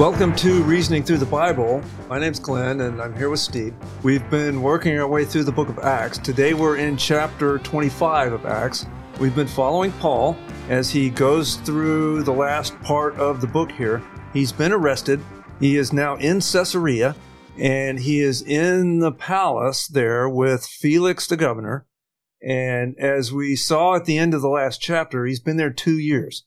Welcome 0.00 0.34
to 0.36 0.62
Reasoning 0.62 1.02
Through 1.02 1.18
the 1.18 1.26
Bible. 1.26 1.82
My 2.08 2.18
name's 2.18 2.38
Glenn, 2.38 2.80
and 2.80 3.02
I'm 3.02 3.14
here 3.14 3.28
with 3.28 3.40
Steve. 3.40 3.74
We've 4.02 4.30
been 4.30 4.62
working 4.62 4.98
our 4.98 5.06
way 5.06 5.26
through 5.26 5.44
the 5.44 5.52
book 5.52 5.68
of 5.68 5.78
Acts. 5.80 6.16
Today 6.16 6.54
we're 6.54 6.76
in 6.76 6.96
chapter 6.96 7.58
25 7.58 8.32
of 8.32 8.46
Acts. 8.46 8.86
We've 9.18 9.34
been 9.34 9.46
following 9.46 9.92
Paul 9.92 10.38
as 10.70 10.88
he 10.88 11.10
goes 11.10 11.56
through 11.56 12.22
the 12.22 12.32
last 12.32 12.80
part 12.80 13.14
of 13.16 13.42
the 13.42 13.46
book 13.46 13.70
here. 13.70 14.02
He's 14.32 14.52
been 14.52 14.72
arrested. 14.72 15.20
He 15.60 15.76
is 15.76 15.92
now 15.92 16.16
in 16.16 16.40
Caesarea, 16.40 17.14
and 17.58 18.00
he 18.00 18.20
is 18.20 18.42
in 18.42 18.98
the 18.98 19.12
palace 19.12 19.86
there 19.86 20.28
with 20.28 20.66
Felix 20.66 21.26
the 21.26 21.36
governor. 21.36 21.86
And 22.42 22.96
as 22.98 23.32
we 23.32 23.54
saw 23.54 23.94
at 23.94 24.06
the 24.06 24.18
end 24.18 24.34
of 24.34 24.40
the 24.40 24.48
last 24.48 24.80
chapter, 24.80 25.26
he's 25.26 25.40
been 25.40 25.58
there 25.58 25.72
two 25.72 25.98
years. 25.98 26.46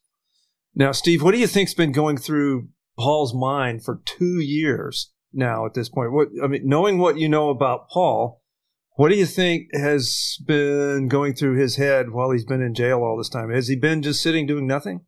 Now, 0.75 0.91
Steve, 0.91 1.21
what 1.21 1.31
do 1.31 1.37
you 1.37 1.47
think's 1.47 1.75
been 1.75 1.91
going 1.91 2.17
through 2.17 2.69
Paul's 2.97 3.33
mind 3.33 3.83
for 3.83 4.01
two 4.05 4.39
years 4.39 5.11
now 5.33 5.65
at 5.65 5.73
this 5.73 5.89
point. 5.89 6.11
What 6.11 6.29
I 6.43 6.47
mean, 6.47 6.61
knowing 6.65 6.99
what 6.99 7.17
you 7.17 7.27
know 7.27 7.49
about 7.49 7.89
Paul, 7.89 8.41
what 8.95 9.09
do 9.09 9.15
you 9.15 9.25
think 9.25 9.67
has 9.73 10.37
been 10.45 11.07
going 11.07 11.33
through 11.33 11.57
his 11.57 11.77
head 11.77 12.11
while 12.11 12.31
he's 12.31 12.45
been 12.45 12.61
in 12.61 12.75
jail 12.75 12.99
all 12.99 13.17
this 13.17 13.29
time? 13.29 13.49
Has 13.49 13.67
he 13.67 13.75
been 13.75 14.01
just 14.01 14.21
sitting 14.21 14.45
doing 14.45 14.67
nothing? 14.67 15.01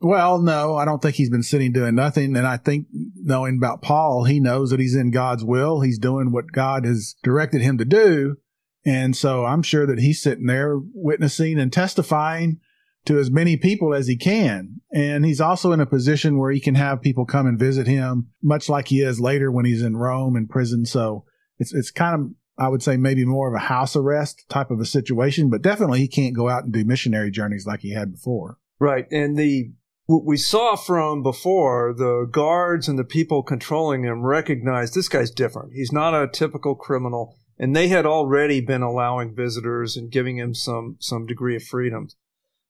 Well, 0.00 0.40
no, 0.40 0.76
I 0.76 0.84
don't 0.84 1.02
think 1.02 1.16
he's 1.16 1.30
been 1.30 1.42
sitting 1.42 1.72
doing 1.72 1.94
nothing. 1.94 2.36
And 2.36 2.46
I 2.46 2.56
think 2.56 2.86
knowing 3.16 3.56
about 3.56 3.82
Paul, 3.82 4.24
he 4.24 4.38
knows 4.38 4.70
that 4.70 4.80
he's 4.80 4.94
in 4.94 5.10
God's 5.10 5.44
will. 5.44 5.80
He's 5.80 5.98
doing 5.98 6.30
what 6.30 6.52
God 6.52 6.84
has 6.84 7.16
directed 7.22 7.62
him 7.62 7.78
to 7.78 7.84
do. 7.84 8.36
And 8.84 9.16
so 9.16 9.44
I'm 9.44 9.62
sure 9.62 9.86
that 9.86 9.98
he's 9.98 10.22
sitting 10.22 10.46
there 10.46 10.78
witnessing 10.94 11.58
and 11.58 11.72
testifying 11.72 12.60
to 13.06 13.18
as 13.18 13.30
many 13.30 13.56
people 13.56 13.92
as 13.92 14.06
he 14.06 14.16
can. 14.16 14.80
And 14.92 15.24
he's 15.24 15.40
also 15.40 15.72
in 15.72 15.80
a 15.80 15.86
position 15.86 16.38
where 16.38 16.52
he 16.52 16.60
can 16.60 16.76
have 16.76 17.02
people 17.02 17.26
come 17.26 17.46
and 17.46 17.58
visit 17.58 17.86
him, 17.86 18.28
much 18.42 18.68
like 18.68 18.88
he 18.88 19.00
is 19.00 19.20
later 19.20 19.50
when 19.50 19.64
he's 19.64 19.82
in 19.82 19.96
Rome 19.96 20.36
in 20.36 20.46
prison. 20.46 20.86
So 20.86 21.24
it's, 21.58 21.74
it's 21.74 21.90
kind 21.90 22.14
of, 22.14 22.30
I 22.56 22.68
would 22.68 22.82
say 22.82 22.96
maybe 22.96 23.24
more 23.24 23.48
of 23.48 23.54
a 23.54 23.66
house 23.66 23.96
arrest 23.96 24.44
type 24.48 24.70
of 24.70 24.80
a 24.80 24.84
situation, 24.84 25.50
but 25.50 25.62
definitely 25.62 26.00
he 26.00 26.08
can't 26.08 26.36
go 26.36 26.48
out 26.48 26.64
and 26.64 26.72
do 26.72 26.84
missionary 26.84 27.30
journeys 27.30 27.66
like 27.66 27.80
he 27.80 27.92
had 27.92 28.12
before. 28.12 28.58
Right. 28.78 29.10
And 29.10 29.36
the, 29.36 29.72
what 30.08 30.24
we 30.24 30.38
saw 30.38 30.74
from 30.74 31.22
before, 31.22 31.92
the 31.94 32.26
guards 32.32 32.88
and 32.88 32.98
the 32.98 33.04
people 33.04 33.42
controlling 33.42 34.04
him 34.04 34.22
recognized 34.22 34.94
this 34.94 35.08
guy's 35.08 35.30
different. 35.30 35.74
He's 35.74 35.92
not 35.92 36.14
a 36.14 36.26
typical 36.26 36.74
criminal. 36.74 37.36
And 37.58 37.76
they 37.76 37.88
had 37.88 38.06
already 38.06 38.62
been 38.62 38.80
allowing 38.80 39.36
visitors 39.36 39.98
and 39.98 40.10
giving 40.10 40.38
him 40.38 40.54
some, 40.54 40.96
some 40.98 41.26
degree 41.26 41.56
of 41.56 41.62
freedom. 41.62 42.08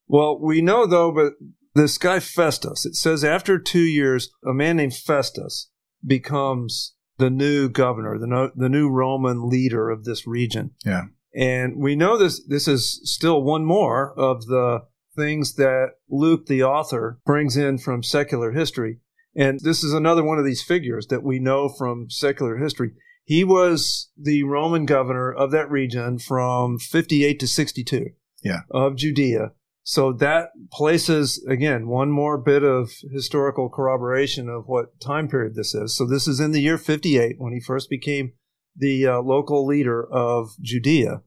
Well, 0.09 0.41
we 0.41 0.61
know 0.61 0.85
though, 0.85 1.13
but 1.13 1.35
this 1.77 1.97
guy 1.97 2.19
Festus, 2.19 2.85
it 2.85 2.97
says 2.97 3.23
after 3.23 3.57
two 3.57 3.85
years, 3.85 4.31
a 4.45 4.53
man 4.53 4.79
named 4.79 4.97
Festus 4.97 5.71
becomes 6.05 6.97
the 7.19 7.31
new 7.31 7.69
governor, 7.69 8.19
the, 8.19 8.27
no, 8.27 8.51
the 8.57 8.69
new 8.69 8.91
Roman 8.91 9.49
leader 9.49 9.91
of 9.91 10.03
this 10.03 10.27
region. 10.27 10.73
Yeah. 10.85 11.03
And 11.37 11.77
we 11.77 11.95
know 11.95 12.19
this, 12.19 12.45
this 12.49 12.67
is 12.67 13.01
still 13.05 13.45
one 13.45 13.65
more 13.65 14.13
of 14.19 14.47
the 14.47 14.81
things 15.19 15.57
that 15.57 15.91
Luke, 16.09 16.47
the 16.47 16.63
author, 16.63 17.19
brings 17.27 17.57
in 17.57 17.79
from 17.79 18.03
secular 18.03 18.53
history. 18.53 19.01
And 19.37 19.61
this 19.61 19.85
is 19.85 19.93
another 19.93 20.25
one 20.25 20.39
of 20.39 20.45
these 20.45 20.63
figures 20.63 21.09
that 21.09 21.23
we 21.23 21.39
know 21.39 21.69
from 21.69 22.09
secular 22.09 22.57
history. 22.57 22.93
He 23.25 23.45
was 23.45 24.11
the 24.17 24.45
Roman 24.45 24.87
governor 24.87 25.31
of 25.31 25.51
that 25.51 25.71
region 25.71 26.19
from 26.19 26.79
58 26.79 27.39
to 27.41 27.47
62 27.47 28.07
yeah. 28.43 28.61
of 28.71 28.97
Judea. 28.97 29.53
So 29.83 30.13
that 30.15 30.51
places, 30.73 31.45
again, 31.49 31.89
one 31.89 32.11
more 32.11 32.39
bit 32.39 32.63
of 32.63 32.91
historical 33.13 33.69
corroboration 33.69 34.49
of 34.49 34.65
what 34.67 35.01
time 35.01 35.29
period 35.29 35.55
this 35.55 35.75
is. 35.75 35.97
So 35.97 36.07
this 36.07 36.29
is 36.29 36.41
in 36.41 36.53
the 36.53 36.61
year 36.61 36.79
58 36.79 37.37
when 37.39 37.53
he 37.53 37.61
first 37.61 37.89
became 37.89 38.33
the 38.77 39.07
uh, 39.07 39.21
local 39.21 39.67
leader 39.67 40.07
of 40.07 40.51
Judea. 40.61 41.23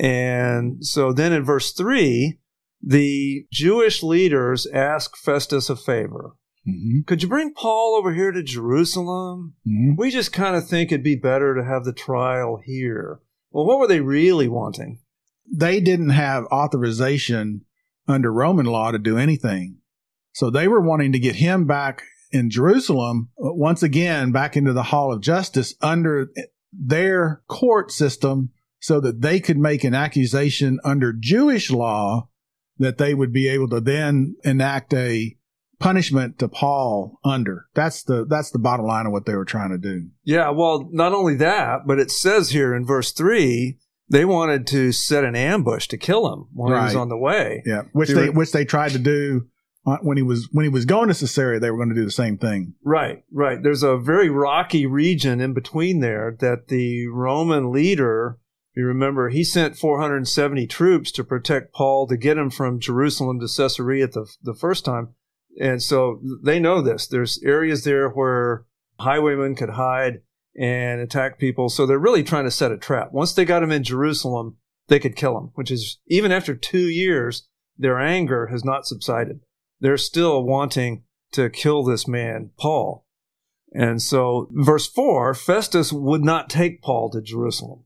And 0.00 0.84
so 0.84 1.12
then 1.12 1.32
in 1.32 1.44
verse 1.44 1.72
3, 1.72 2.38
the 2.82 3.46
Jewish 3.52 4.02
leaders 4.02 4.66
ask 4.66 5.16
Festus 5.16 5.68
a 5.68 5.76
favor. 5.76 6.32
Mm-hmm. 6.66 7.00
Could 7.06 7.22
you 7.22 7.28
bring 7.28 7.54
Paul 7.54 7.96
over 7.96 8.12
here 8.12 8.30
to 8.30 8.42
Jerusalem? 8.42 9.54
Mm-hmm. 9.66 9.94
We 9.96 10.10
just 10.10 10.32
kind 10.32 10.54
of 10.56 10.68
think 10.68 10.92
it'd 10.92 11.02
be 11.02 11.16
better 11.16 11.54
to 11.54 11.64
have 11.64 11.84
the 11.84 11.92
trial 11.92 12.60
here. 12.64 13.20
Well, 13.50 13.66
what 13.66 13.78
were 13.78 13.86
they 13.86 14.00
really 14.00 14.48
wanting? 14.48 15.00
They 15.50 15.80
didn't 15.80 16.10
have 16.10 16.44
authorization 16.46 17.62
under 18.06 18.32
Roman 18.32 18.66
law 18.66 18.90
to 18.90 18.98
do 18.98 19.16
anything. 19.16 19.78
So 20.32 20.50
they 20.50 20.68
were 20.68 20.80
wanting 20.80 21.12
to 21.12 21.18
get 21.18 21.36
him 21.36 21.66
back 21.66 22.02
in 22.30 22.50
Jerusalem, 22.50 23.30
uh, 23.42 23.52
once 23.54 23.82
again, 23.82 24.30
back 24.32 24.56
into 24.56 24.72
the 24.72 24.84
Hall 24.84 25.12
of 25.12 25.22
Justice 25.22 25.74
under 25.80 26.30
their 26.72 27.42
court 27.48 27.90
system 27.90 28.50
so 28.80 29.00
that 29.00 29.22
they 29.22 29.40
could 29.40 29.58
make 29.58 29.84
an 29.84 29.94
accusation 29.94 30.78
under 30.84 31.12
Jewish 31.12 31.70
law 31.70 32.28
that 32.78 32.98
they 32.98 33.14
would 33.14 33.32
be 33.32 33.48
able 33.48 33.68
to 33.68 33.80
then 33.80 34.36
enact 34.44 34.94
a 34.94 35.36
punishment 35.78 36.38
to 36.38 36.48
Paul 36.48 37.18
under. 37.24 37.66
That's 37.74 38.02
the 38.02 38.24
that's 38.24 38.50
the 38.50 38.58
bottom 38.58 38.86
line 38.86 39.06
of 39.06 39.12
what 39.12 39.26
they 39.26 39.34
were 39.34 39.44
trying 39.44 39.70
to 39.70 39.78
do. 39.78 40.08
Yeah, 40.24 40.50
well, 40.50 40.88
not 40.90 41.12
only 41.12 41.36
that, 41.36 41.86
but 41.86 41.98
it 41.98 42.10
says 42.10 42.50
here 42.50 42.74
in 42.74 42.84
verse 42.84 43.12
3 43.12 43.78
they 44.10 44.24
wanted 44.24 44.66
to 44.68 44.90
set 44.92 45.24
an 45.24 45.36
ambush 45.36 45.86
to 45.88 45.98
kill 45.98 46.32
him 46.32 46.46
while 46.52 46.72
right. 46.72 46.80
he 46.80 46.84
was 46.86 46.96
on 46.96 47.08
the 47.08 47.16
way. 47.16 47.62
Yeah, 47.66 47.82
which 47.92 48.08
they, 48.08 48.14
they 48.14 48.30
which 48.30 48.52
they 48.52 48.64
tried 48.64 48.92
to 48.92 48.98
do 48.98 49.48
when 50.02 50.16
he 50.16 50.22
was 50.22 50.48
when 50.52 50.64
he 50.64 50.68
was 50.68 50.84
going 50.84 51.08
to 51.08 51.14
Caesarea. 51.14 51.60
They 51.60 51.70
were 51.70 51.76
going 51.76 51.90
to 51.90 51.94
do 51.94 52.04
the 52.04 52.10
same 52.10 52.38
thing. 52.38 52.74
Right, 52.82 53.22
right. 53.32 53.62
There's 53.62 53.82
a 53.82 53.96
very 53.96 54.28
rocky 54.28 54.86
region 54.86 55.40
in 55.40 55.52
between 55.52 56.00
there 56.00 56.36
that 56.40 56.68
the 56.68 57.08
Roman 57.08 57.72
leader. 57.72 58.38
You 58.78 58.86
remember 58.86 59.28
he 59.28 59.42
sent 59.42 59.76
470 59.76 60.68
troops 60.68 61.10
to 61.10 61.24
protect 61.24 61.74
Paul 61.74 62.06
to 62.06 62.16
get 62.16 62.38
him 62.38 62.48
from 62.48 62.78
Jerusalem 62.78 63.40
to 63.40 63.48
Caesarea 63.48 64.06
the 64.06 64.32
the 64.40 64.54
first 64.54 64.84
time, 64.84 65.16
and 65.60 65.82
so 65.82 66.20
they 66.44 66.60
know 66.60 66.80
this. 66.80 67.08
There's 67.08 67.42
areas 67.42 67.82
there 67.82 68.08
where 68.08 68.66
highwaymen 69.00 69.56
could 69.56 69.70
hide 69.70 70.20
and 70.56 71.00
attack 71.00 71.40
people. 71.40 71.68
So 71.68 71.86
they're 71.86 71.98
really 71.98 72.22
trying 72.22 72.44
to 72.44 72.52
set 72.52 72.70
a 72.70 72.78
trap. 72.78 73.08
Once 73.10 73.32
they 73.32 73.44
got 73.44 73.64
him 73.64 73.72
in 73.72 73.82
Jerusalem, 73.82 74.58
they 74.86 75.00
could 75.00 75.16
kill 75.16 75.36
him, 75.36 75.50
which 75.54 75.72
is 75.72 75.98
even 76.06 76.30
after 76.30 76.54
two 76.54 76.86
years, 76.88 77.48
their 77.76 77.98
anger 77.98 78.46
has 78.46 78.64
not 78.64 78.86
subsided. 78.86 79.40
They're 79.80 79.96
still 79.96 80.44
wanting 80.44 81.02
to 81.32 81.50
kill 81.50 81.82
this 81.82 82.06
man, 82.06 82.50
Paul. 82.56 83.04
And 83.72 84.00
so, 84.00 84.46
verse 84.52 84.86
4 84.86 85.34
Festus 85.34 85.92
would 85.92 86.22
not 86.22 86.48
take 86.48 86.80
Paul 86.80 87.10
to 87.10 87.20
Jerusalem. 87.20 87.82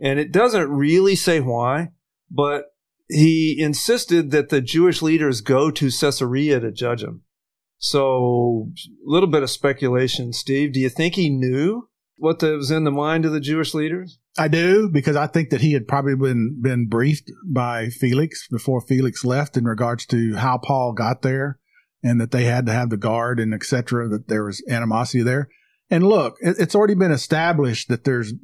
And 0.00 0.18
it 0.18 0.32
doesn't 0.32 0.70
really 0.70 1.16
say 1.16 1.40
why, 1.40 1.88
but 2.30 2.64
he 3.08 3.56
insisted 3.58 4.30
that 4.30 4.48
the 4.48 4.60
Jewish 4.60 5.00
leaders 5.00 5.40
go 5.40 5.70
to 5.70 5.90
Caesarea 5.90 6.60
to 6.60 6.72
judge 6.72 7.02
him. 7.02 7.22
So, 7.78 8.70
a 8.86 9.10
little 9.10 9.28
bit 9.28 9.42
of 9.42 9.50
speculation, 9.50 10.32
Steve. 10.32 10.72
Do 10.72 10.80
you 10.80 10.88
think 10.88 11.14
he 11.14 11.28
knew 11.28 11.88
what 12.16 12.42
was 12.42 12.70
in 12.70 12.84
the 12.84 12.90
mind 12.90 13.24
of 13.24 13.32
the 13.32 13.40
Jewish 13.40 13.74
leaders? 13.74 14.18
I 14.38 14.48
do 14.48 14.88
because 14.90 15.16
I 15.16 15.26
think 15.26 15.50
that 15.50 15.60
he 15.60 15.72
had 15.72 15.86
probably 15.86 16.14
been 16.14 16.58
been 16.60 16.88
briefed 16.88 17.30
by 17.46 17.88
Felix 17.88 18.48
before 18.48 18.80
Felix 18.80 19.24
left 19.24 19.56
in 19.56 19.64
regards 19.64 20.06
to 20.06 20.36
how 20.36 20.58
Paul 20.58 20.92
got 20.92 21.22
there, 21.22 21.58
and 22.02 22.20
that 22.20 22.30
they 22.30 22.44
had 22.44 22.66
to 22.66 22.72
have 22.72 22.90
the 22.90 22.96
guard 22.96 23.38
and 23.40 23.54
etc. 23.54 24.08
That 24.08 24.28
there 24.28 24.44
was 24.44 24.62
animosity 24.68 25.22
there. 25.22 25.48
And 25.90 26.04
look, 26.06 26.36
it's 26.40 26.74
already 26.74 26.94
been 26.94 27.12
established 27.12 27.88
that 27.88 28.04
there's 28.04 28.34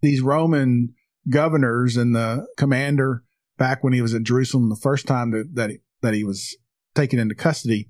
these 0.00 0.20
Roman 0.20 0.94
governors 1.28 1.96
and 1.96 2.14
the 2.14 2.46
commander 2.56 3.22
back 3.58 3.84
when 3.84 3.92
he 3.92 4.02
was 4.02 4.14
at 4.14 4.22
Jerusalem 4.22 4.68
the 4.68 4.76
first 4.76 5.06
time 5.06 5.30
that 5.32 5.54
that 5.54 5.70
he, 5.70 5.78
that 6.02 6.14
he 6.14 6.24
was 6.24 6.56
taken 6.94 7.18
into 7.18 7.34
custody. 7.34 7.88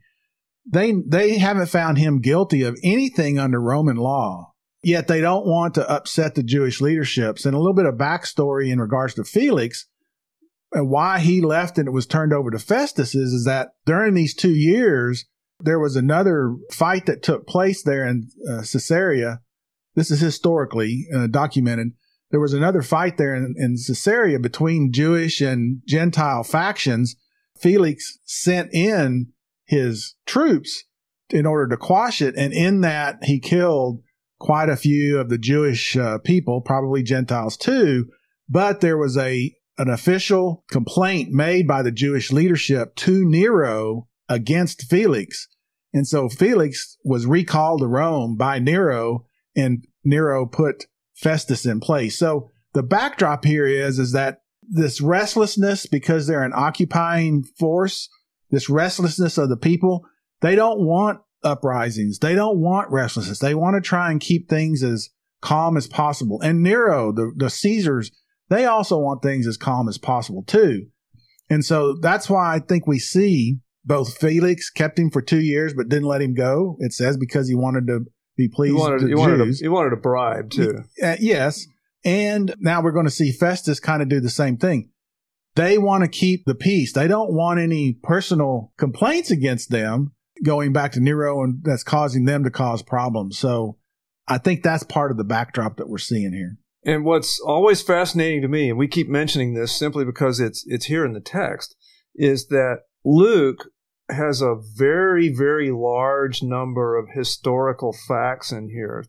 They 0.71 0.93
they 1.07 1.39
haven't 1.39 1.67
found 1.67 1.99
him 1.99 2.21
guilty 2.21 2.63
of 2.63 2.79
anything 2.83 3.39
under 3.39 3.61
Roman 3.61 3.97
law 3.97 4.51
Yet 4.83 5.09
they 5.09 5.21
don't 5.21 5.47
want 5.47 5.75
to 5.75 5.91
upset 5.91 6.35
the 6.35 6.43
Jewish 6.43 6.81
leaderships. 6.81 7.45
And 7.45 7.55
a 7.55 7.59
little 7.59 7.75
bit 7.75 7.87
of 7.87 7.97
backstory 7.97 8.71
in 8.71 8.81
regards 8.81 9.15
to 9.15 9.25
Felix 9.25 9.87
and 10.73 10.89
why 10.89 11.19
he 11.19 11.41
left 11.41 11.79
and 11.79 11.87
it 11.87 11.93
was 11.93 12.07
turned 12.07 12.33
over 12.33 12.51
to 12.51 12.59
Festus 12.59 13.15
is, 13.15 13.33
is 13.33 13.45
that 13.45 13.71
during 13.85 14.15
these 14.15 14.35
two 14.35 14.53
years, 14.53 15.27
there 15.59 15.79
was 15.79 15.97
another 15.97 16.57
fight 16.73 17.07
that 17.07 17.23
took 17.23 17.47
place 17.47 17.83
there 17.83 18.07
in 18.07 18.31
uh, 18.49 18.63
Caesarea. 18.63 19.41
This 19.95 20.11
is 20.11 20.21
historically 20.21 21.07
uh, 21.15 21.27
documented. 21.27 21.93
There 22.31 22.41
was 22.41 22.53
another 22.53 22.83
fight 22.83 23.17
there 23.17 23.35
in, 23.35 23.55
in 23.57 23.77
Caesarea 23.77 24.39
between 24.39 24.93
Jewish 24.93 25.41
and 25.41 25.83
Gentile 25.87 26.45
factions. 26.45 27.17
Felix 27.59 28.19
sent 28.25 28.73
in 28.73 29.33
his 29.65 30.15
troops 30.27 30.85
in 31.31 31.47
order 31.47 31.69
to 31.69 31.77
quash 31.77 32.23
it. 32.23 32.35
And 32.37 32.53
in 32.53 32.81
that, 32.83 33.19
he 33.25 33.41
killed 33.41 34.01
quite 34.39 34.69
a 34.69 34.77
few 34.77 35.19
of 35.19 35.29
the 35.29 35.39
Jewish 35.39 35.97
uh, 35.97 36.19
people, 36.19 36.61
probably 36.61 37.03
Gentiles 37.03 37.57
too, 37.57 38.07
but 38.49 38.81
there 38.81 38.97
was 38.97 39.17
a 39.17 39.55
an 39.79 39.89
official 39.89 40.65
complaint 40.71 41.31
made 41.31 41.67
by 41.67 41.81
the 41.83 41.93
Jewish 41.93 42.31
leadership 42.31 42.95
to 42.97 43.25
Nero 43.27 44.09
against 44.29 44.83
Felix. 44.83 45.49
And 45.95 46.07
so 46.07 46.29
Felix 46.29 46.99
was 47.03 47.25
recalled 47.25 47.81
to 47.81 47.87
Rome 47.87 48.37
by 48.37 48.59
Nero 48.59 49.25
and 49.57 49.87
Nero 50.05 50.45
put 50.45 50.85
Festus 51.21 51.67
in 51.67 51.81
place. 51.81 52.19
So 52.19 52.51
the 52.73 52.83
backdrop 52.83 53.45
here 53.45 53.67
is, 53.67 53.99
is 53.99 54.13
that 54.13 54.39
this 54.69 55.01
restlessness 55.01 55.87
because 55.87 56.27
they're 56.27 56.45
an 56.45 56.53
occupying 56.55 57.45
force, 57.59 58.09
this 58.51 58.71
restlessness 58.71 59.37
of 59.37 59.49
the 59.49 59.57
people, 59.57 60.05
they 60.41 60.55
don't 60.55 60.81
want 60.81 61.21
uprisings. 61.43 62.19
They 62.19 62.35
don't 62.35 62.61
want 62.61 62.91
restlessness. 62.91 63.39
They 63.39 63.55
want 63.55 63.75
to 63.75 63.87
try 63.87 64.11
and 64.11 64.21
keep 64.21 64.49
things 64.49 64.83
as 64.83 65.11
calm 65.41 65.77
as 65.77 65.87
possible. 65.87 66.41
And 66.41 66.63
Nero, 66.63 67.13
the, 67.13 67.33
the 67.37 67.51
Caesars, 67.51 68.11
they 68.49 68.65
also 68.65 68.99
want 68.99 69.23
things 69.23 69.47
as 69.47 69.57
calm 69.57 69.89
as 69.89 69.99
possible 69.99 70.45
too. 70.47 70.87
And 71.49 71.65
so 71.65 71.97
that's 72.01 72.31
why 72.31 72.55
I 72.55 72.61
think 72.61 72.87
we 72.87 72.99
see 72.99 73.59
both 73.85 74.17
Felix 74.19 74.71
kept 74.71 74.99
him 74.99 75.11
for 75.11 75.23
two 75.23 75.41
years, 75.41 75.75
but 75.75 75.89
didn't 75.89 76.09
let 76.09 76.23
him 76.23 76.35
go. 76.35 76.77
It 76.81 76.93
says 76.93 77.17
because 77.17 77.49
he 77.49 77.55
wanted 77.55 77.87
to 77.89 78.05
be 78.41 78.49
pleased. 78.49 78.75
He 78.75 78.81
wanted, 78.81 79.09
he 79.09 79.15
wanted, 79.15 79.41
a, 79.41 79.53
he 79.53 79.69
wanted 79.69 79.93
a 79.93 79.97
bribe 79.97 80.51
too. 80.51 80.85
Uh, 81.03 81.17
yes. 81.21 81.67
And 82.05 82.55
now 82.59 82.83
we're 82.83 82.93
going 82.93 83.07
to 83.07 83.11
see 83.11 83.33
Festus 83.33 83.81
kind 83.81 84.03
of 84.03 84.09
do 84.09 84.21
the 84.21 84.31
same 84.31 84.57
thing. 84.57 84.91
They 85.57 85.79
want 85.79 86.05
to 86.05 86.09
keep 86.09 86.45
the 86.47 86.55
peace. 86.55 86.93
They 86.93 87.09
don't 87.09 87.33
want 87.33 87.61
any 87.61 87.99
personal 88.03 88.73
complaints 88.79 89.31
against 89.31 89.71
them 89.71 90.13
going 90.43 90.73
back 90.73 90.93
to 90.93 91.01
Nero 91.01 91.43
and 91.43 91.63
that's 91.63 91.83
causing 91.83 92.25
them 92.25 92.45
to 92.45 92.51
cause 92.51 92.83
problems. 92.83 93.39
So 93.39 93.77
I 94.27 94.39
think 94.39 94.63
that's 94.63 94.85
part 94.85 95.11
of 95.11 95.17
the 95.17 95.25
backdrop 95.25 95.77
that 95.77 95.89
we're 95.89 95.99
seeing 95.99 96.33
here. 96.33 96.57
And 96.85 97.05
what's 97.05 97.41
always 97.41 97.83
fascinating 97.83 98.41
to 98.43 98.49
me, 98.49 98.71
and 98.71 98.79
we 98.79 98.89
keep 98.89 99.09
mentioning 99.09 99.53
this 99.53 99.77
simply 99.77 100.05
because 100.05 100.41
it's 100.41 100.65
it's 100.67 100.87
here 100.87 101.05
in 101.05 101.13
the 101.13 101.21
text, 101.21 101.77
is 102.15 102.49
that 102.49 102.79
Luke 103.05 103.69
has 104.13 104.41
a 104.41 104.57
very, 104.77 105.29
very 105.29 105.71
large 105.71 106.43
number 106.43 106.97
of 106.97 107.09
historical 107.15 107.95
facts 108.09 108.53
in 108.53 108.69
here. 108.69 109.05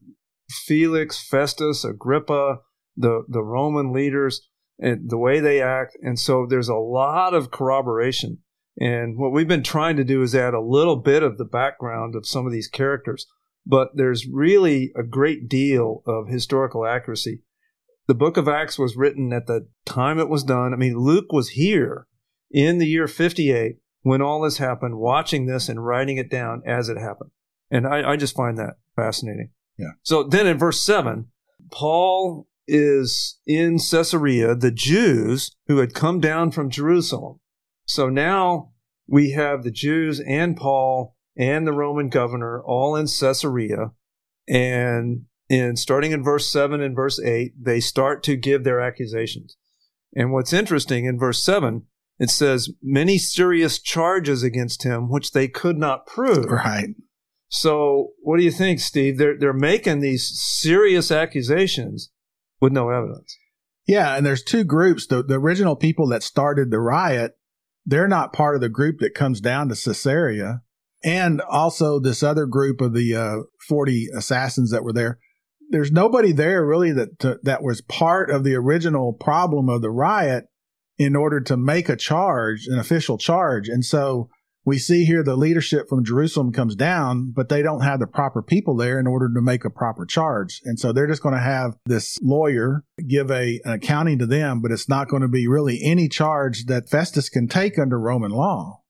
Felix, 0.66 1.26
Festus, 1.28 1.84
Agrippa, 1.84 2.60
the, 2.96 3.24
the 3.28 3.44
Roman 3.44 3.94
leaders, 3.94 4.48
and 4.80 5.10
the 5.10 5.18
way 5.18 5.40
they 5.40 5.62
act. 5.62 5.98
And 6.02 6.20
so 6.20 6.46
there's 6.50 6.70
a 6.70 6.76
lot 6.76 7.34
of 7.34 7.52
corroboration. 7.52 8.40
And 8.80 9.18
what 9.18 9.32
we've 9.32 9.48
been 9.48 9.64
trying 9.64 9.98
to 9.98 10.04
do 10.04 10.22
is 10.22 10.36
add 10.36 10.54
a 10.54 10.62
little 10.62 10.96
bit 10.96 11.24
of 11.24 11.38
the 11.38 11.46
background 11.46 12.16
of 12.16 12.26
some 12.26 12.46
of 12.46 12.52
these 12.52 12.68
characters. 12.68 13.28
But 13.66 13.90
there's 13.96 14.28
really 14.28 14.92
a 14.96 15.04
great 15.04 15.48
deal 15.48 16.02
of 16.08 16.28
historical 16.28 16.86
accuracy. 16.86 17.44
The 18.08 18.16
book 18.16 18.38
of 18.38 18.48
Acts 18.48 18.80
was 18.80 18.96
written 18.96 19.32
at 19.32 19.46
the 19.46 19.68
time 19.86 20.20
it 20.20 20.30
was 20.30 20.44
done. 20.44 20.74
I 20.74 20.78
mean, 20.78 20.98
Luke 20.98 21.32
was 21.32 21.50
here 21.50 22.08
in 22.50 22.80
the 22.80 22.88
year 22.88 23.08
58 23.08 23.78
when 24.02 24.22
all 24.22 24.42
this 24.42 24.58
happened, 24.58 24.98
watching 24.98 25.46
this 25.46 25.70
and 25.70 25.86
writing 25.86 26.18
it 26.18 26.30
down 26.30 26.64
as 26.66 26.90
it 26.90 26.98
happened. 26.98 27.32
And 27.70 27.88
I, 27.88 28.12
I 28.12 28.16
just 28.18 28.36
find 28.36 28.58
that 28.58 28.76
fascinating. 28.96 29.52
Yeah. 29.78 29.92
So 30.04 30.24
then 30.24 30.48
in 30.48 30.58
verse 30.58 30.84
7, 30.84 31.28
Paul 31.72 32.48
is 32.68 33.40
in 33.46 33.78
Caesarea, 33.78 34.56
the 34.56 34.72
Jews 34.72 35.52
who 35.68 35.78
had 35.78 35.94
come 35.94 36.20
down 36.20 36.52
from 36.52 36.70
Jerusalem. 36.70 37.40
So 37.86 38.10
now 38.10 38.72
we 39.08 39.32
have 39.32 39.64
the 39.64 39.72
Jews 39.72 40.20
and 40.20 40.56
Paul 40.56 41.16
and 41.38 41.66
the 41.66 41.74
Roman 41.74 42.10
governor 42.10 42.62
all 42.62 42.96
in 42.96 43.08
Caesarea. 43.08 43.92
And 44.48 45.26
in 45.50 45.76
starting 45.76 46.12
in 46.12 46.24
verse 46.24 46.48
7 46.48 46.82
and 46.82 46.96
verse 46.96 47.20
8, 47.20 47.54
they 47.60 47.80
start 47.80 48.24
to 48.24 48.36
give 48.36 48.64
their 48.64 48.80
accusations. 48.80 49.58
And 50.16 50.32
what's 50.32 50.54
interesting 50.54 51.06
in 51.06 51.20
verse 51.20 51.44
7, 51.44 51.84
it 52.22 52.30
says, 52.30 52.70
many 52.84 53.18
serious 53.18 53.80
charges 53.80 54.44
against 54.44 54.84
him, 54.84 55.10
which 55.10 55.32
they 55.32 55.48
could 55.48 55.80
not 55.80 56.06
prove. 56.06 56.46
Right. 56.46 56.90
So, 57.48 58.10
what 58.22 58.38
do 58.38 58.44
you 58.44 58.52
think, 58.52 58.80
Steve? 58.80 59.18
They're, 59.18 59.36
they're 59.36 59.54
making 59.54 60.02
these 60.02 60.32
serious 60.40 61.10
accusations 61.10 62.12
with 62.62 62.74
no 62.74 62.92
evidence. 62.92 63.36
Yeah. 63.88 64.16
And 64.16 64.24
there's 64.24 64.44
two 64.44 64.64
groups. 64.64 65.08
The, 65.08 65.24
the 65.24 65.40
original 65.40 65.76
people 65.76 66.08
that 66.10 66.22
started 66.22 66.70
the 66.70 66.80
riot, 66.80 67.32
they're 67.88 68.08
not 68.08 68.34
part 68.34 68.54
of 68.54 68.62
the 68.62 68.70
group 68.70 69.00
that 69.00 69.16
comes 69.16 69.42
down 69.42 69.70
to 69.70 69.76
Caesarea. 69.76 70.62
And 71.04 71.42
also 71.42 72.00
this 72.00 72.22
other 72.22 72.46
group 72.46 72.82
of 72.82 72.94
the 72.94 73.16
uh, 73.16 73.38
40 73.68 74.10
assassins 74.16 74.70
that 74.70 74.84
were 74.84 74.94
there. 74.94 75.18
There's 75.72 75.92
nobody 75.92 76.34
there 76.34 76.64
really 76.64 76.92
that 76.92 77.18
to, 77.22 77.40
that 77.42 77.64
was 77.64 77.82
part 77.82 78.30
of 78.30 78.44
the 78.44 78.54
original 78.54 79.12
problem 79.12 79.70
of 79.70 79.82
the 79.82 79.90
riot 79.90 80.46
in 81.02 81.16
order 81.16 81.42
to 81.42 81.58
make 81.58 81.90
a 81.90 81.96
charge, 81.96 82.68
an 82.68 82.78
official 82.78 83.18
charge. 83.18 83.68
And 83.68 83.84
so 83.84 84.30
we 84.64 84.78
see 84.78 85.04
here 85.04 85.24
the 85.24 85.36
leadership 85.36 85.90
from 85.90 86.06
Jerusalem 86.06 86.52
comes 86.52 86.76
down, 86.76 87.34
but 87.36 87.50
they 87.50 87.64
don't 87.64 87.82
have 87.82 88.00
the 88.00 88.06
proper 88.06 88.44
people 88.44 88.76
there 88.76 89.00
in 89.00 89.08
order 89.08 89.28
to 89.34 89.42
make 89.42 89.66
a 89.66 89.72
proper 89.72 90.06
charge. 90.06 90.62
And 90.64 90.80
so 90.80 90.94
they're 90.94 91.08
just 91.08 91.24
going 91.24 91.34
to 91.34 91.42
have 91.42 91.76
this 91.88 92.20
lawyer 92.22 92.84
give 93.08 93.32
a, 93.32 93.60
an 93.64 93.72
accounting 93.74 94.20
to 94.20 94.28
them, 94.28 94.62
but 94.62 94.72
it's 94.72 94.88
not 94.88 95.08
going 95.08 95.24
to 95.24 95.28
be 95.28 95.48
really 95.48 95.80
any 95.84 96.08
charge 96.08 96.66
that 96.66 96.88
Festus 96.88 97.30
can 97.30 97.48
take 97.48 97.80
under 97.80 98.00
Roman 98.00 98.32
law. 98.32 98.84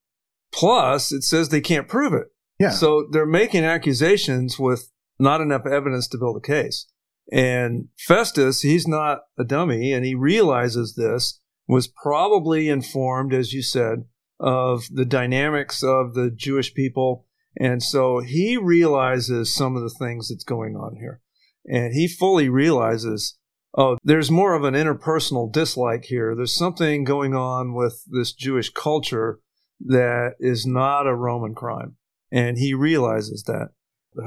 Plus, 0.52 1.14
it 1.14 1.24
says 1.24 1.48
they 1.48 1.62
can't 1.62 1.88
prove 1.88 2.12
it. 2.12 2.28
Yeah. 2.60 2.72
So 2.72 3.08
they're 3.10 3.26
making 3.26 3.64
accusations 3.64 4.60
with 4.60 4.92
not 5.18 5.40
enough 5.40 5.66
evidence 5.66 6.10
to 6.10 6.18
build 6.18 6.36
a 6.36 6.46
case. 6.46 6.88
And 7.32 7.88
Festus, 7.98 8.64
he's 8.64 8.86
not 8.86 9.20
a 9.40 9.46
dummy, 9.46 9.94
and 9.94 10.04
he 10.04 10.16
realizes 10.16 10.96
this, 10.96 11.40
was 11.72 11.88
probably 11.88 12.68
informed, 12.68 13.34
as 13.34 13.54
you 13.54 13.62
said, 13.62 14.04
of 14.42 14.84
the 14.92 15.06
dynamics 15.06 15.82
of 15.82 16.16
the 16.16 16.30
Jewish 16.30 16.74
people. 16.74 17.26
And 17.58 17.82
so 17.82 18.20
he 18.20 18.58
realizes 18.58 19.56
some 19.56 19.78
of 19.78 19.82
the 19.82 19.96
things 19.98 20.28
that's 20.28 20.44
going 20.44 20.76
on 20.76 20.98
here. 21.00 21.22
And 21.66 21.94
he 21.94 22.10
fully 22.10 22.50
realizes, 22.50 23.38
oh, 23.78 23.96
there's 24.04 24.30
more 24.30 24.54
of 24.54 24.66
an 24.66 24.74
interpersonal 24.74 25.50
dislike 25.50 26.04
here. 26.04 26.36
There's 26.36 26.54
something 26.54 27.06
going 27.06 27.36
on 27.36 27.74
with 27.74 28.04
this 28.06 28.34
Jewish 28.34 28.70
culture 28.70 29.40
that 29.80 30.34
is 30.42 30.66
not 30.66 31.08
a 31.08 31.16
Roman 31.16 31.56
crime. 31.56 31.96
And 32.34 32.58
he 32.58 32.74
realizes 32.74 33.44
that. 33.44 33.70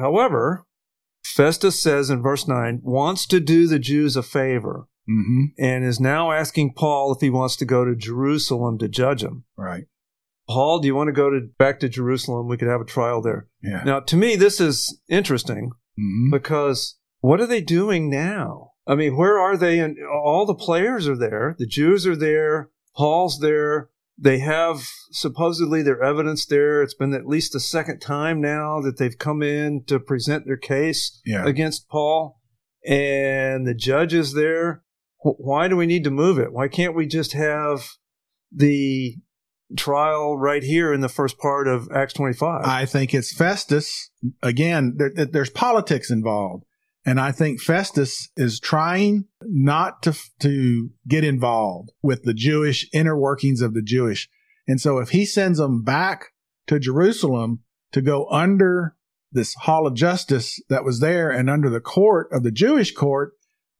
However, 0.01 0.65
Festus 1.23 1.79
says 1.79 2.09
in 2.09 2.23
verse 2.23 2.49
9, 2.49 2.81
wants 2.83 3.27
to 3.27 3.39
do 3.39 3.67
the 3.67 3.79
Jews 3.79 4.17
a 4.17 4.23
favor 4.23 4.89
Mm-hmm. 5.09 5.45
and 5.59 5.85
is 5.85 6.01
now 6.01 6.33
asking 6.33 6.73
Paul 6.75 7.13
if 7.15 7.21
he 7.21 7.29
wants 7.31 7.57
to 7.57 7.65
go 7.67 7.85
to 7.85 7.95
Jerusalem 7.95 8.79
to 8.79 8.89
judge 8.89 9.23
him. 9.23 9.45
Right. 9.57 9.85
Paul, 10.49 10.79
do 10.79 10.87
you 10.87 10.95
want 10.95 11.09
to 11.09 11.13
go 11.13 11.29
to 11.31 11.41
back 11.59 11.81
to 11.81 11.89
Jerusalem? 11.89 12.49
We 12.49 12.57
could 12.57 12.69
have 12.69 12.81
a 12.81 12.87
trial 12.87 13.21
there. 13.23 13.49
Yeah. 13.63 13.83
Now, 13.85 14.01
to 14.01 14.17
me, 14.17 14.37
this 14.37 14.61
is 14.61 14.99
interesting 15.09 15.73
Mm-hmm. 15.99 16.31
because 16.33 16.99
what 17.21 17.41
are 17.41 17.47
they 17.47 17.61
doing 17.61 18.11
now? 18.11 18.73
I 18.87 18.95
mean, 18.97 19.17
where 19.17 19.39
are 19.39 19.57
they? 19.57 19.79
And 19.79 19.97
all 20.25 20.45
the 20.45 20.55
players 20.55 21.07
are 21.09 21.17
there. 21.17 21.55
The 21.59 21.67
Jews 21.67 22.07
are 22.07 22.17
there. 22.17 22.71
Paul's 22.97 23.39
there. 23.41 23.91
They 24.19 24.39
have 24.41 24.87
supposedly 25.13 25.83
their 25.83 26.03
evidence 26.03 26.47
there. 26.47 26.83
It's 26.83 26.95
been 26.95 27.15
at 27.15 27.27
least 27.27 27.53
the 27.53 27.61
second 27.61 28.01
time 28.01 28.41
now 28.41 28.81
that 28.81 28.99
they've 28.99 29.19
come 29.19 29.43
in 29.43 29.85
to 29.87 29.99
present 29.99 30.47
their 30.47 30.57
case 30.57 31.21
Yeah. 31.25 31.45
against 31.47 31.89
Paul, 31.89 32.41
and 32.87 33.67
the 33.67 33.75
judge 33.75 34.15
is 34.15 34.35
there. 34.35 34.83
Wh- 35.25 35.41
Why 35.41 35.69
do 35.69 35.77
we 35.77 35.87
need 35.87 36.05
to 36.05 36.11
move 36.11 36.39
it? 36.39 36.53
Why 36.53 36.69
can't 36.69 36.95
we 36.95 37.07
just 37.07 37.33
have 37.33 37.89
the 38.53 39.17
trial 39.77 40.37
right 40.39 40.63
here 40.63 40.93
in 40.93 41.01
the 41.01 41.09
first 41.09 41.39
part 41.39 41.67
of 41.67 41.89
Acts 41.93 42.13
25? 42.13 42.65
I 42.65 42.85
think 42.87 43.15
it's 43.15 43.35
Festus. 43.35 44.11
Again, 44.43 44.95
there- 44.97 45.27
there's 45.27 45.51
politics 45.51 46.11
involved. 46.11 46.65
And 47.07 47.21
I 47.21 47.33
think 47.33 47.61
Festus 47.61 48.31
is 48.37 48.59
trying 48.59 49.27
not 49.43 50.03
to, 50.05 50.17
to 50.41 50.91
get 51.07 51.23
involved 51.25 51.91
with 52.03 52.23
the 52.23 52.33
Jewish 52.33 52.89
inner 52.95 53.19
workings 53.19 53.61
of 53.61 53.75
the 53.75 53.83
Jewish. 53.83 54.29
And 54.67 54.81
so 54.81 54.99
if 54.99 55.11
he 55.11 55.27
sends 55.27 55.59
them 55.59 55.83
back 55.83 56.29
to 56.67 56.79
Jerusalem 56.79 57.61
to 57.93 58.01
go 58.01 58.27
under 58.31 58.97
this 59.31 59.53
hall 59.55 59.87
of 59.87 59.95
justice 59.95 60.59
that 60.71 60.85
was 60.85 61.01
there 61.01 61.29
and 61.29 61.51
under 61.51 61.69
the 61.69 61.81
court 61.81 62.29
of 62.33 62.43
the 62.43 62.51
Jewish 62.53 62.95
court, 62.95 63.34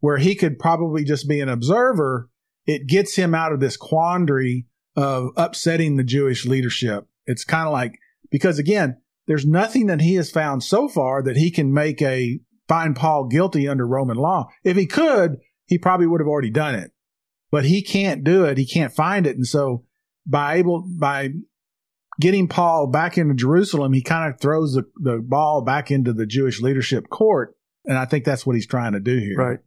where 0.05 0.19
he 0.19 0.35
could 0.35 0.59
probably 0.59 1.03
just 1.03 1.27
be 1.27 1.41
an 1.41 1.49
observer, 1.49 2.29
it 2.67 2.87
gets 2.87 3.17
him 3.17 3.35
out 3.35 3.53
of 3.55 3.61
this 3.61 3.79
quandary 3.79 4.67
of 4.95 5.31
upsetting 5.35 5.97
the 5.97 6.05
Jewish 6.05 6.45
leadership. 6.45 7.07
It's 7.25 7.43
kind 7.43 7.67
of 7.67 7.73
like, 7.73 7.99
because 8.31 8.59
again, 8.59 9.01
there's 9.27 9.47
nothing 9.47 9.87
that 9.87 10.03
he 10.03 10.17
has 10.17 10.31
found 10.31 10.63
so 10.63 10.89
far 10.89 11.23
that 11.23 11.39
he 11.39 11.51
can 11.51 11.73
make 11.73 12.03
a 12.03 12.39
find 12.69 12.95
Paul 12.95 13.29
guilty 13.29 13.67
under 13.67 13.87
Roman 13.87 14.19
law. 14.19 14.49
If 14.63 14.77
he 14.77 14.85
could, 14.85 15.39
he 15.65 15.79
probably 15.79 16.07
would 16.07 16.21
have 16.21 16.29
already 16.29 16.51
done 16.51 16.75
it, 16.75 16.93
but 17.51 17.65
he 17.65 17.81
can't 17.81 18.23
do 18.23 18.45
it. 18.45 18.59
He 18.59 18.67
can't 18.67 18.93
find 18.93 19.27
it. 19.27 19.37
And 19.37 19.47
so 19.47 19.87
by 20.27 20.57
able, 20.57 20.87
by 21.01 21.31
getting 22.21 22.47
Paul 22.47 22.89
back 22.89 23.17
into 23.17 23.33
Jerusalem, 23.33 23.95
he 23.95 24.03
kind 24.03 24.31
of 24.31 24.39
throws 24.39 24.75
the, 24.75 24.83
the 24.97 25.25
ball 25.27 25.63
back 25.63 25.91
into 25.91 26.13
the 26.13 26.27
Jewish 26.27 26.61
leadership 26.61 27.09
court. 27.09 27.55
And 27.87 27.97
I 27.97 28.05
think 28.05 28.27
that's 28.27 28.45
what 28.45 28.55
he's 28.55 28.67
trying 28.67 28.93
to 28.93 29.01
do 29.01 29.17
here. 29.19 29.39
Right. 29.39 29.59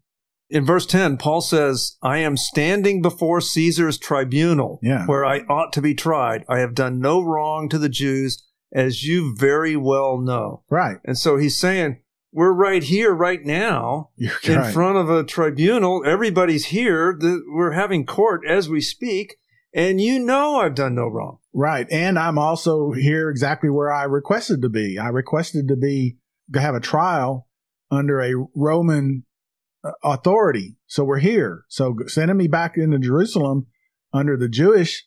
In 0.49 0.65
verse 0.65 0.85
10, 0.85 1.17
Paul 1.17 1.41
says, 1.41 1.97
I 2.01 2.19
am 2.19 2.37
standing 2.37 3.01
before 3.01 3.41
Caesar's 3.41 3.97
tribunal 3.97 4.79
Yeah. 4.81 5.05
where 5.05 5.25
I 5.25 5.39
ought 5.49 5.73
to 5.73 5.81
be 5.81 5.93
tried. 5.93 6.45
I 6.47 6.59
have 6.59 6.73
done 6.73 6.99
no 6.99 7.21
wrong 7.21 7.67
to 7.69 7.77
the 7.77 7.89
Jews, 7.89 8.43
as 8.73 9.03
you 9.03 9.35
very 9.37 9.75
well 9.75 10.17
know. 10.17 10.63
Right. 10.69 10.97
And 11.03 11.17
so 11.17 11.37
he's 11.37 11.59
saying, 11.59 12.01
we're 12.31 12.53
right 12.53 12.83
here, 12.83 13.13
right 13.13 13.43
now, 13.43 14.11
You're 14.15 14.31
in 14.43 14.55
right. 14.55 14.73
front 14.73 14.97
of 14.97 15.09
a 15.09 15.23
tribunal. 15.23 16.03
Everybody's 16.05 16.67
here. 16.67 17.17
We're 17.49 17.71
having 17.71 18.05
court 18.05 18.41
as 18.47 18.69
we 18.69 18.79
speak. 18.81 19.35
And 19.73 19.99
you 19.99 20.17
know 20.19 20.55
I've 20.61 20.75
done 20.75 20.95
no 20.95 21.07
wrong. 21.07 21.39
Right. 21.53 21.87
And 21.91 22.17
I'm 22.17 22.37
also 22.37 22.91
here 22.93 23.29
exactly 23.29 23.69
where 23.69 23.91
I 23.91 24.03
requested 24.03 24.61
to 24.61 24.69
be. 24.69 24.97
I 24.97 25.07
requested 25.09 25.67
to 25.67 25.75
be, 25.75 26.17
to 26.53 26.61
have 26.61 26.73
a 26.75 26.79
trial 26.79 27.47
under 27.91 28.21
a 28.21 28.33
Roman 28.55 29.23
authority. 30.03 30.75
So 30.87 31.03
we're 31.03 31.19
here. 31.19 31.63
So 31.69 31.95
sending 32.07 32.37
me 32.37 32.47
back 32.47 32.77
into 32.77 32.99
Jerusalem 32.99 33.67
under 34.13 34.37
the 34.37 34.49
Jewish, 34.49 35.05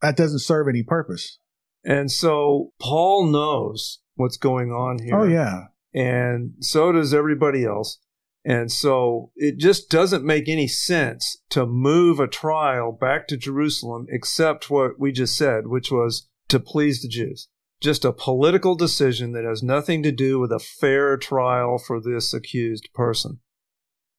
that 0.00 0.16
doesn't 0.16 0.40
serve 0.40 0.68
any 0.68 0.82
purpose. 0.82 1.38
And 1.84 2.10
so 2.10 2.72
Paul 2.80 3.26
knows 3.26 4.00
what's 4.14 4.36
going 4.36 4.70
on 4.70 4.98
here. 5.02 5.16
Oh, 5.16 5.24
yeah. 5.24 5.64
and 5.94 6.54
so 6.60 6.92
does 6.92 7.12
everybody 7.12 7.64
else. 7.64 7.98
And 8.44 8.72
so 8.72 9.30
it 9.36 9.58
just 9.58 9.88
doesn't 9.88 10.24
make 10.24 10.48
any 10.48 10.66
sense 10.66 11.36
to 11.50 11.64
move 11.64 12.18
a 12.18 12.26
trial 12.26 12.90
back 12.90 13.28
to 13.28 13.36
Jerusalem 13.36 14.06
except 14.08 14.68
what 14.68 14.98
we 14.98 15.12
just 15.12 15.36
said, 15.36 15.68
which 15.68 15.92
was 15.92 16.28
to 16.48 16.58
please 16.58 17.02
the 17.02 17.08
Jews. 17.08 17.48
Just 17.80 18.04
a 18.04 18.12
political 18.12 18.74
decision 18.74 19.32
that 19.32 19.44
has 19.44 19.62
nothing 19.62 20.02
to 20.02 20.12
do 20.12 20.38
with 20.38 20.52
a 20.52 20.58
fair 20.58 21.16
trial 21.16 21.78
for 21.78 22.00
this 22.00 22.34
accused 22.34 22.88
person. 22.94 23.40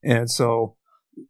And 0.03 0.29
so 0.29 0.75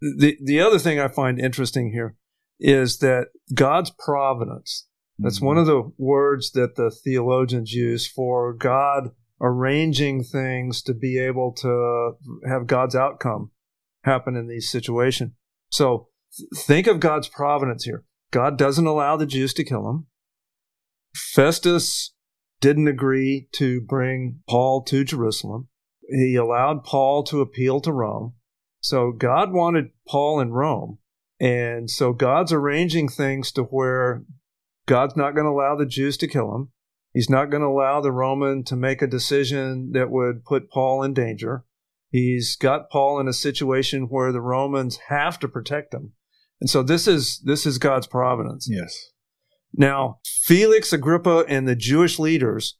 the 0.01 0.37
the 0.43 0.59
other 0.59 0.79
thing 0.79 0.99
I 0.99 1.07
find 1.07 1.39
interesting 1.39 1.91
here 1.91 2.15
is 2.59 2.99
that 2.99 3.27
God's 3.53 3.91
providence 3.91 4.87
that's 5.19 5.41
one 5.41 5.57
mm-hmm. 5.57 5.61
of 5.61 5.67
the 5.67 5.91
words 5.97 6.51
that 6.51 6.75
the 6.75 6.89
theologians 6.89 7.71
use 7.71 8.07
for 8.07 8.53
God 8.53 9.11
arranging 9.41 10.23
things 10.23 10.81
to 10.83 10.93
be 10.93 11.19
able 11.19 11.53
to 11.53 12.13
have 12.47 12.67
God's 12.67 12.95
outcome 12.95 13.51
happen 14.03 14.35
in 14.35 14.47
these 14.47 14.69
situations. 14.69 15.31
So 15.69 16.09
think 16.55 16.87
of 16.87 16.99
God's 16.99 17.27
providence 17.27 17.83
here. 17.83 18.03
God 18.31 18.57
doesn't 18.57 18.87
allow 18.87 19.15
the 19.15 19.25
Jews 19.25 19.53
to 19.55 19.63
kill 19.63 19.87
him. 19.89 20.07
Festus 21.15 22.13
didn't 22.59 22.87
agree 22.87 23.47
to 23.53 23.81
bring 23.81 24.39
Paul 24.49 24.83
to 24.83 25.03
Jerusalem. 25.03 25.67
He 26.09 26.35
allowed 26.35 26.83
Paul 26.83 27.23
to 27.25 27.41
appeal 27.41 27.81
to 27.81 27.91
Rome. 27.91 28.33
So 28.83 29.13
God 29.13 29.53
wanted 29.53 29.91
Paul 30.07 30.41
in 30.41 30.51
Rome. 30.51 30.99
And 31.39 31.89
so 31.89 32.13
God's 32.13 32.51
arranging 32.51 33.07
things 33.07 33.51
to 33.53 33.63
where 33.63 34.23
God's 34.85 35.15
not 35.15 35.33
going 35.33 35.45
to 35.45 35.51
allow 35.51 35.75
the 35.75 35.85
Jews 35.85 36.17
to 36.17 36.27
kill 36.27 36.53
him. 36.53 36.71
He's 37.13 37.29
not 37.29 37.49
going 37.49 37.61
to 37.61 37.67
allow 37.67 38.01
the 38.01 38.11
Roman 38.11 38.63
to 38.65 38.75
make 38.75 39.01
a 39.01 39.07
decision 39.07 39.91
that 39.93 40.09
would 40.11 40.43
put 40.43 40.69
Paul 40.69 41.01
in 41.03 41.13
danger. 41.13 41.63
He's 42.09 42.55
got 42.57 42.89
Paul 42.89 43.19
in 43.19 43.27
a 43.27 43.33
situation 43.33 44.07
where 44.09 44.31
the 44.31 44.41
Romans 44.41 44.99
have 45.07 45.39
to 45.39 45.47
protect 45.47 45.93
him. 45.93 46.13
And 46.59 46.69
so 46.69 46.83
this 46.83 47.07
is 47.07 47.41
this 47.45 47.65
is 47.65 47.77
God's 47.77 48.07
providence. 48.07 48.67
Yes. 48.69 49.11
Now, 49.73 50.19
Felix 50.25 50.93
Agrippa 50.93 51.45
and 51.47 51.67
the 51.67 51.75
Jewish 51.75 52.19
leaders 52.19 52.77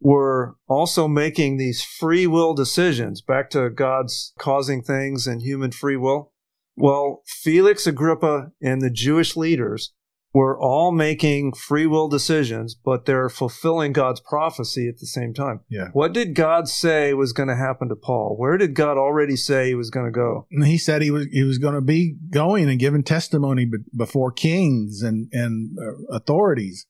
were 0.00 0.56
also 0.68 1.08
making 1.08 1.56
these 1.56 1.82
free 1.82 2.26
will 2.26 2.54
decisions 2.54 3.20
back 3.20 3.50
to 3.50 3.70
God's 3.70 4.32
causing 4.38 4.82
things 4.82 5.26
and 5.26 5.42
human 5.42 5.72
free 5.72 5.96
will. 5.96 6.32
Well, 6.76 7.22
Felix 7.26 7.86
Agrippa 7.86 8.52
and 8.60 8.82
the 8.82 8.90
Jewish 8.90 9.36
leaders 9.36 9.94
were 10.36 10.60
all 10.60 10.92
making 10.92 11.50
free 11.54 11.86
will 11.86 12.08
decisions, 12.08 12.74
but 12.74 13.06
they're 13.06 13.30
fulfilling 13.30 13.94
God's 13.94 14.20
prophecy 14.20 14.86
at 14.86 14.98
the 14.98 15.06
same 15.06 15.32
time. 15.32 15.60
Yeah. 15.70 15.88
What 15.94 16.12
did 16.12 16.34
God 16.34 16.68
say 16.68 17.14
was 17.14 17.32
going 17.32 17.48
to 17.48 17.56
happen 17.56 17.88
to 17.88 17.96
Paul? 17.96 18.36
Where 18.36 18.58
did 18.58 18.74
God 18.74 18.98
already 18.98 19.34
say 19.34 19.68
he 19.68 19.74
was 19.74 19.88
going 19.88 20.04
to 20.04 20.12
go? 20.12 20.46
He 20.62 20.76
said 20.76 21.00
he 21.00 21.10
was 21.10 21.26
he 21.32 21.42
was 21.42 21.56
going 21.56 21.74
to 21.74 21.80
be 21.80 22.16
going 22.28 22.68
and 22.68 22.78
giving 22.78 23.02
testimony 23.02 23.66
before 23.96 24.30
kings 24.30 25.00
and 25.00 25.30
and 25.32 25.78
uh, 25.78 26.14
authorities. 26.14 26.86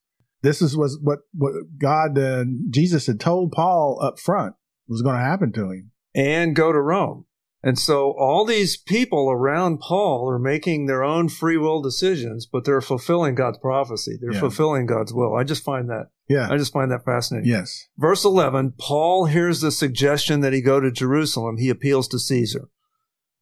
This 0.47 0.62
is 0.62 0.76
was 0.76 0.99
what 1.03 1.21
what 1.35 1.53
God 1.79 2.17
uh, 2.19 2.45
Jesus 2.71 3.07
had 3.07 3.19
told 3.21 3.53
Paul 3.53 3.99
up 4.00 4.19
front 4.21 4.55
was 4.88 5.03
going 5.03 5.17
to 5.17 5.23
happen 5.33 5.53
to 5.53 5.71
him. 5.71 5.91
and 6.15 6.55
go 6.57 6.73
to 6.73 6.81
Rome. 6.81 7.25
And 7.62 7.79
so 7.79 8.15
all 8.17 8.45
these 8.45 8.76
people 8.76 9.29
around 9.31 9.81
Paul 9.81 10.31
are 10.31 10.38
making 10.38 10.87
their 10.87 11.03
own 11.03 11.29
free 11.29 11.57
will 11.57 11.83
decisions, 11.83 12.47
but 12.47 12.65
they're 12.65 12.81
fulfilling 12.81 13.35
God's 13.35 13.59
prophecy. 13.59 14.17
They're 14.21 14.33
Yeah. 14.35 14.41
fulfilling 14.41 14.87
God's 14.87 15.12
will. 15.12 15.35
I 15.35 15.43
just 15.43 15.65
find 15.65 15.91
that 15.91 16.07
Yeah. 16.29 16.49
I 16.50 16.57
just 16.59 16.73
find 16.73 16.91
that 16.93 17.05
fascinating. 17.05 17.50
yes. 17.50 17.88
Verse 17.99 18.25
11, 18.25 18.75
Paul 18.79 19.25
hears 19.26 19.61
the 19.61 19.73
suggestion 19.73 20.41
that 20.43 20.53
he 20.53 20.61
go 20.61 20.79
to 20.81 20.93
Jerusalem. 20.93 21.57
He 21.57 21.69
appeals 21.71 22.07
to 22.09 22.19
Caesar. 22.21 22.69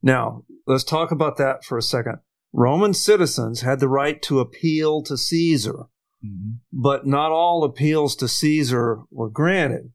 Now, 0.02 0.44
let's 0.66 0.84
talk 0.84 1.10
about 1.10 1.36
that 1.36 1.64
for 1.64 1.76
a 1.78 1.82
second. 1.82 2.16
Roman 2.52 2.94
citizens 2.94 3.60
had 3.60 3.78
the 3.80 3.88
right 3.88 4.22
to 4.22 4.40
appeal 4.40 5.02
to 5.02 5.16
Caesar 5.18 5.86
Mhm. 6.24 6.58
but 6.72 7.06
not 7.06 7.30
all 7.32 7.64
appeals 7.64 8.16
to 8.16 8.28
Caesar 8.28 9.00
were 9.10 9.28
granted, 9.28 9.92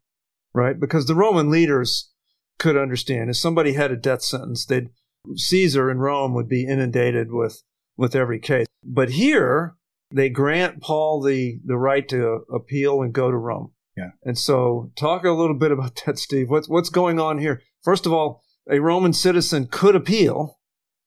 right? 0.54 0.80
Because 0.80 1.06
the 1.08 1.16
Roman 1.16 1.50
leaders 1.50 2.12
could 2.60 2.78
understand 2.78 3.30
if 3.30 3.38
somebody 3.38 3.74
had 3.74 3.92
a 3.92 3.96
death 3.98 4.22
sentence, 4.22 4.66
they'd 4.66 4.90
Caesar 5.36 5.90
in 5.92 5.98
Rome 6.00 6.34
would 6.34 6.48
be 6.48 6.66
inundated 6.66 7.32
with 7.32 7.64
with 7.98 8.16
every 8.16 8.40
case. 8.40 8.68
But 8.84 9.12
here 9.12 9.76
they 10.12 10.30
grant 10.30 10.82
Paul 10.82 11.22
the 11.22 11.60
the 11.66 11.78
right 11.78 12.08
to 12.10 12.46
appeal 12.54 13.02
and 13.02 13.14
go 13.14 13.30
to 13.32 13.38
Rome. 13.38 13.72
Yeah. 13.98 14.12
And 14.24 14.38
so 14.38 14.92
talk 14.96 15.24
a 15.26 15.32
little 15.32 15.58
bit 15.58 15.72
about 15.72 16.02
that, 16.06 16.18
Steve. 16.20 16.50
What's 16.50 16.70
what's 16.70 16.90
going 16.90 17.20
on 17.20 17.38
here? 17.40 17.62
First 17.84 18.06
of 18.06 18.14
all, 18.14 18.42
a 18.70 18.80
Roman 18.80 19.14
citizen 19.14 19.68
could 19.70 19.96
appeal. 19.96 20.59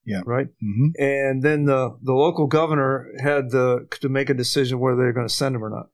Yeah. 0.05 0.23
Right 0.25 0.49
hmm 0.61 0.89
and 0.99 1.43
then 1.43 1.65
the 1.65 1.97
the 2.03 2.13
local 2.13 2.47
governor 2.47 3.09
had 3.23 3.51
the 3.51 3.87
to 4.01 4.09
make 4.09 4.31
a 4.31 4.35
decision 4.35 4.81
whether 4.81 4.97
they're 4.97 5.13
going 5.13 5.29
to 5.29 5.35
send 5.35 5.55
him 5.55 5.65
or 5.65 5.71
not. 5.71 5.87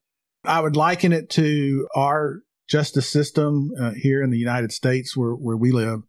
I 0.45 0.61
would 0.61 0.77
liken 0.77 1.12
it 1.12 1.29
to 1.31 1.88
our 1.95 2.43
justice 2.69 3.09
system 3.09 3.71
uh, 3.81 3.93
here 3.93 4.23
in 4.23 4.31
the 4.31 4.38
United 4.38 4.73
States, 4.73 5.17
where 5.17 5.33
where 5.33 5.57
we 5.57 5.73
live, 5.73 6.00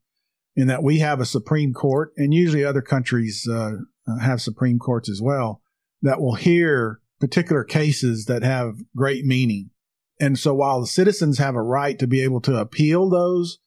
in 0.55 0.67
that 0.67 0.83
we 0.83 0.99
have 0.99 1.19
a 1.19 1.25
Supreme 1.25 1.73
Court, 1.73 2.11
and 2.17 2.33
usually 2.33 2.63
other 2.63 2.81
countries 2.81 3.47
uh, 3.49 3.77
uh, 4.07 4.19
have 4.19 4.41
Supreme 4.41 4.79
Courts 4.79 5.09
as 5.09 5.21
well 5.21 5.61
that 6.01 6.21
will 6.21 6.35
hear 6.35 6.99
particular 7.19 7.63
cases 7.63 8.25
that 8.25 8.43
have 8.43 8.75
great 8.95 9.25
meaning. 9.25 9.71
And 10.19 10.37
so, 10.37 10.53
while 10.53 10.81
the 10.81 10.87
citizens 10.87 11.37
have 11.37 11.55
a 11.55 11.61
right 11.61 11.97
to 11.97 12.07
be 12.07 12.21
able 12.21 12.41
to 12.41 12.57
appeal 12.57 13.09
those 13.09 13.59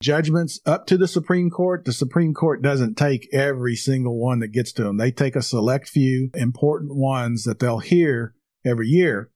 judgments 0.00 0.60
up 0.64 0.86
to 0.86 0.96
the 0.96 1.08
Supreme 1.08 1.50
Court, 1.50 1.84
the 1.84 1.92
Supreme 1.92 2.34
Court 2.34 2.62
doesn't 2.62 2.96
take 2.96 3.28
every 3.32 3.74
single 3.74 4.18
one 4.18 4.38
that 4.40 4.52
gets 4.52 4.72
to 4.74 4.84
them. 4.84 4.96
They 4.96 5.10
take 5.10 5.36
a 5.36 5.42
select 5.42 5.88
few 5.88 6.30
important 6.34 6.94
ones 6.94 7.44
that 7.44 7.58
they'll 7.58 7.80
hear 7.80 8.34
every 8.64 8.88
year. 8.88 9.30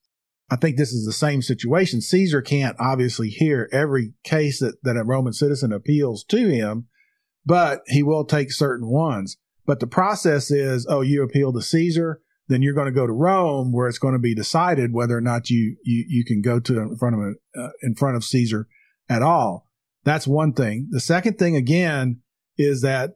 I 0.51 0.57
think 0.57 0.77
this 0.77 0.93
is 0.93 1.07
the 1.07 1.13
same 1.13 1.41
situation. 1.41 2.01
Caesar 2.01 2.43
can't 2.43 2.77
obviously 2.79 3.29
hear 3.29 3.69
every 3.73 4.13
case 4.23 4.61
that, 4.61 4.77
that 4.83 4.99
a 4.99 5.05
Roman 5.05 5.33
citizen 5.33 5.73
appeals 5.73 6.25
to 6.25 6.49
him, 6.49 6.89
but 7.45 7.81
he 7.87 8.03
will 8.03 8.25
take 8.25 8.53
certain 8.53 8.89
ones. 8.89 9.39
But 9.65 9.81
the 9.81 9.87
process 9.87 10.51
is, 10.51 10.87
oh, 10.89 11.01
you 11.01 11.23
appeal 11.23 11.53
to 11.55 11.63
Caesar, 11.63 12.21
then 12.49 12.61
you're 12.61 12.75
going 12.75 12.87
to 12.87 12.93
go 12.93 13.07
to 13.07 13.13
Rome, 13.13 13.73
where 13.73 13.89
it's 13.89 13.99
going 13.99 14.13
to 14.13 14.21
be 14.21 14.35
decided 14.35 14.93
whether 14.93 15.17
or 15.17 15.21
not 15.23 15.49
you 15.49 15.77
you, 15.85 16.05
you 16.07 16.25
can 16.25 16.43
go 16.43 16.61
to 16.61 16.79
in 16.81 16.97
front 16.99 17.15
of 17.15 17.21
a, 17.21 17.61
uh, 17.61 17.71
in 17.83 17.95
front 17.95 18.17
of 18.17 18.25
Caesar 18.25 18.69
at 19.09 19.23
all. 19.23 19.69
That's 20.05 20.27
one 20.27 20.53
thing. 20.53 20.89
The 20.91 21.01
second 21.01 21.39
thing 21.39 21.57
again 21.57 22.21
is 22.57 22.83
that 22.83 23.15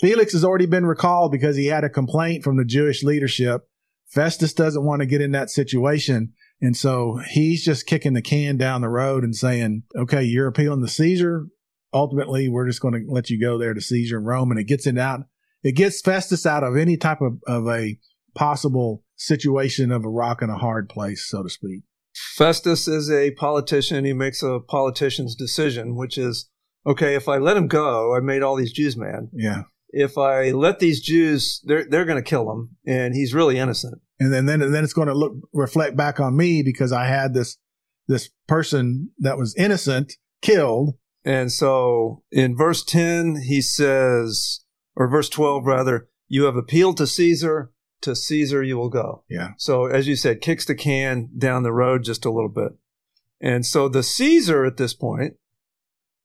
Felix 0.00 0.32
has 0.32 0.44
already 0.44 0.66
been 0.66 0.86
recalled 0.86 1.32
because 1.32 1.56
he 1.56 1.66
had 1.66 1.84
a 1.84 1.88
complaint 1.88 2.44
from 2.44 2.56
the 2.56 2.64
Jewish 2.64 3.02
leadership. 3.02 3.68
Festus 4.06 4.52
doesn't 4.52 4.84
want 4.84 5.00
to 5.00 5.06
get 5.06 5.20
in 5.20 5.32
that 5.32 5.50
situation. 5.50 6.32
And 6.60 6.76
so 6.76 7.20
he's 7.28 7.64
just 7.64 7.86
kicking 7.86 8.14
the 8.14 8.22
can 8.22 8.56
down 8.56 8.80
the 8.80 8.88
road 8.88 9.22
and 9.22 9.34
saying, 9.34 9.84
okay, 9.96 10.22
you're 10.22 10.48
appealing 10.48 10.82
to 10.82 10.88
Caesar. 10.88 11.46
Ultimately, 11.92 12.48
we're 12.48 12.66
just 12.66 12.80
going 12.80 12.94
to 12.94 13.12
let 13.12 13.30
you 13.30 13.40
go 13.40 13.58
there 13.58 13.74
to 13.74 13.80
Caesar 13.80 14.18
in 14.18 14.24
Rome. 14.24 14.50
And 14.50 14.58
it 14.58 14.64
gets 14.64 14.86
it 14.86 14.98
out. 14.98 15.20
It 15.62 15.72
gets 15.72 16.00
Festus 16.00 16.46
out 16.46 16.64
of 16.64 16.76
any 16.76 16.96
type 16.96 17.20
of, 17.20 17.38
of 17.46 17.68
a 17.68 17.98
possible 18.34 19.04
situation 19.16 19.90
of 19.90 20.04
a 20.04 20.08
rock 20.08 20.42
and 20.42 20.50
a 20.50 20.56
hard 20.56 20.88
place, 20.88 21.28
so 21.28 21.42
to 21.42 21.50
speak. 21.50 21.82
Festus 22.14 22.88
is 22.88 23.10
a 23.10 23.32
politician. 23.32 24.04
He 24.04 24.12
makes 24.12 24.42
a 24.42 24.60
politician's 24.60 25.34
decision, 25.34 25.96
which 25.96 26.18
is 26.18 26.48
okay. 26.86 27.14
If 27.14 27.28
I 27.28 27.38
let 27.38 27.56
him 27.56 27.68
go, 27.68 28.14
I 28.14 28.20
made 28.20 28.42
all 28.42 28.56
these 28.56 28.72
Jews 28.72 28.96
mad. 28.96 29.28
Yeah. 29.32 29.62
If 29.90 30.18
I 30.18 30.50
let 30.50 30.80
these 30.80 31.00
Jews, 31.00 31.62
they're 31.64 31.86
they're 31.88 32.04
going 32.04 32.22
to 32.22 32.28
kill 32.28 32.50
him, 32.50 32.76
and 32.86 33.14
he's 33.14 33.34
really 33.34 33.58
innocent. 33.58 34.00
and 34.20 34.32
then 34.32 34.46
then 34.46 34.60
then 34.72 34.84
it's 34.84 34.92
going 34.92 35.08
to 35.08 35.14
look 35.14 35.32
reflect 35.52 35.96
back 35.96 36.20
on 36.20 36.36
me 36.36 36.62
because 36.62 36.92
I 36.92 37.06
had 37.06 37.34
this 37.34 37.56
this 38.08 38.30
person 38.46 39.10
that 39.18 39.38
was 39.38 39.54
innocent 39.56 40.14
killed, 40.42 40.94
And 41.24 41.52
so 41.52 42.22
in 42.30 42.56
verse 42.56 42.84
10, 42.84 43.42
he 43.46 43.60
says, 43.60 44.60
or 44.96 45.08
verse 45.08 45.28
12 45.28 45.66
rather, 45.66 46.08
you 46.26 46.44
have 46.44 46.56
appealed 46.56 46.96
to 46.98 47.06
Caesar, 47.06 47.72
to 48.02 48.14
Caesar 48.14 48.62
you 48.62 48.76
will 48.76 48.88
go. 48.90 49.24
Yeah. 49.28 49.50
So 49.58 49.86
as 49.86 50.06
you 50.08 50.16
said, 50.16 50.40
kicks 50.40 50.64
the 50.64 50.74
can 50.74 51.30
down 51.36 51.62
the 51.62 51.72
road 51.72 52.04
just 52.04 52.24
a 52.24 52.30
little 52.30 52.48
bit. 52.50 52.72
And 53.40 53.64
so 53.64 53.88
the 53.88 54.02
Caesar 54.02 54.64
at 54.64 54.76
this 54.76 54.94
point 54.94 55.34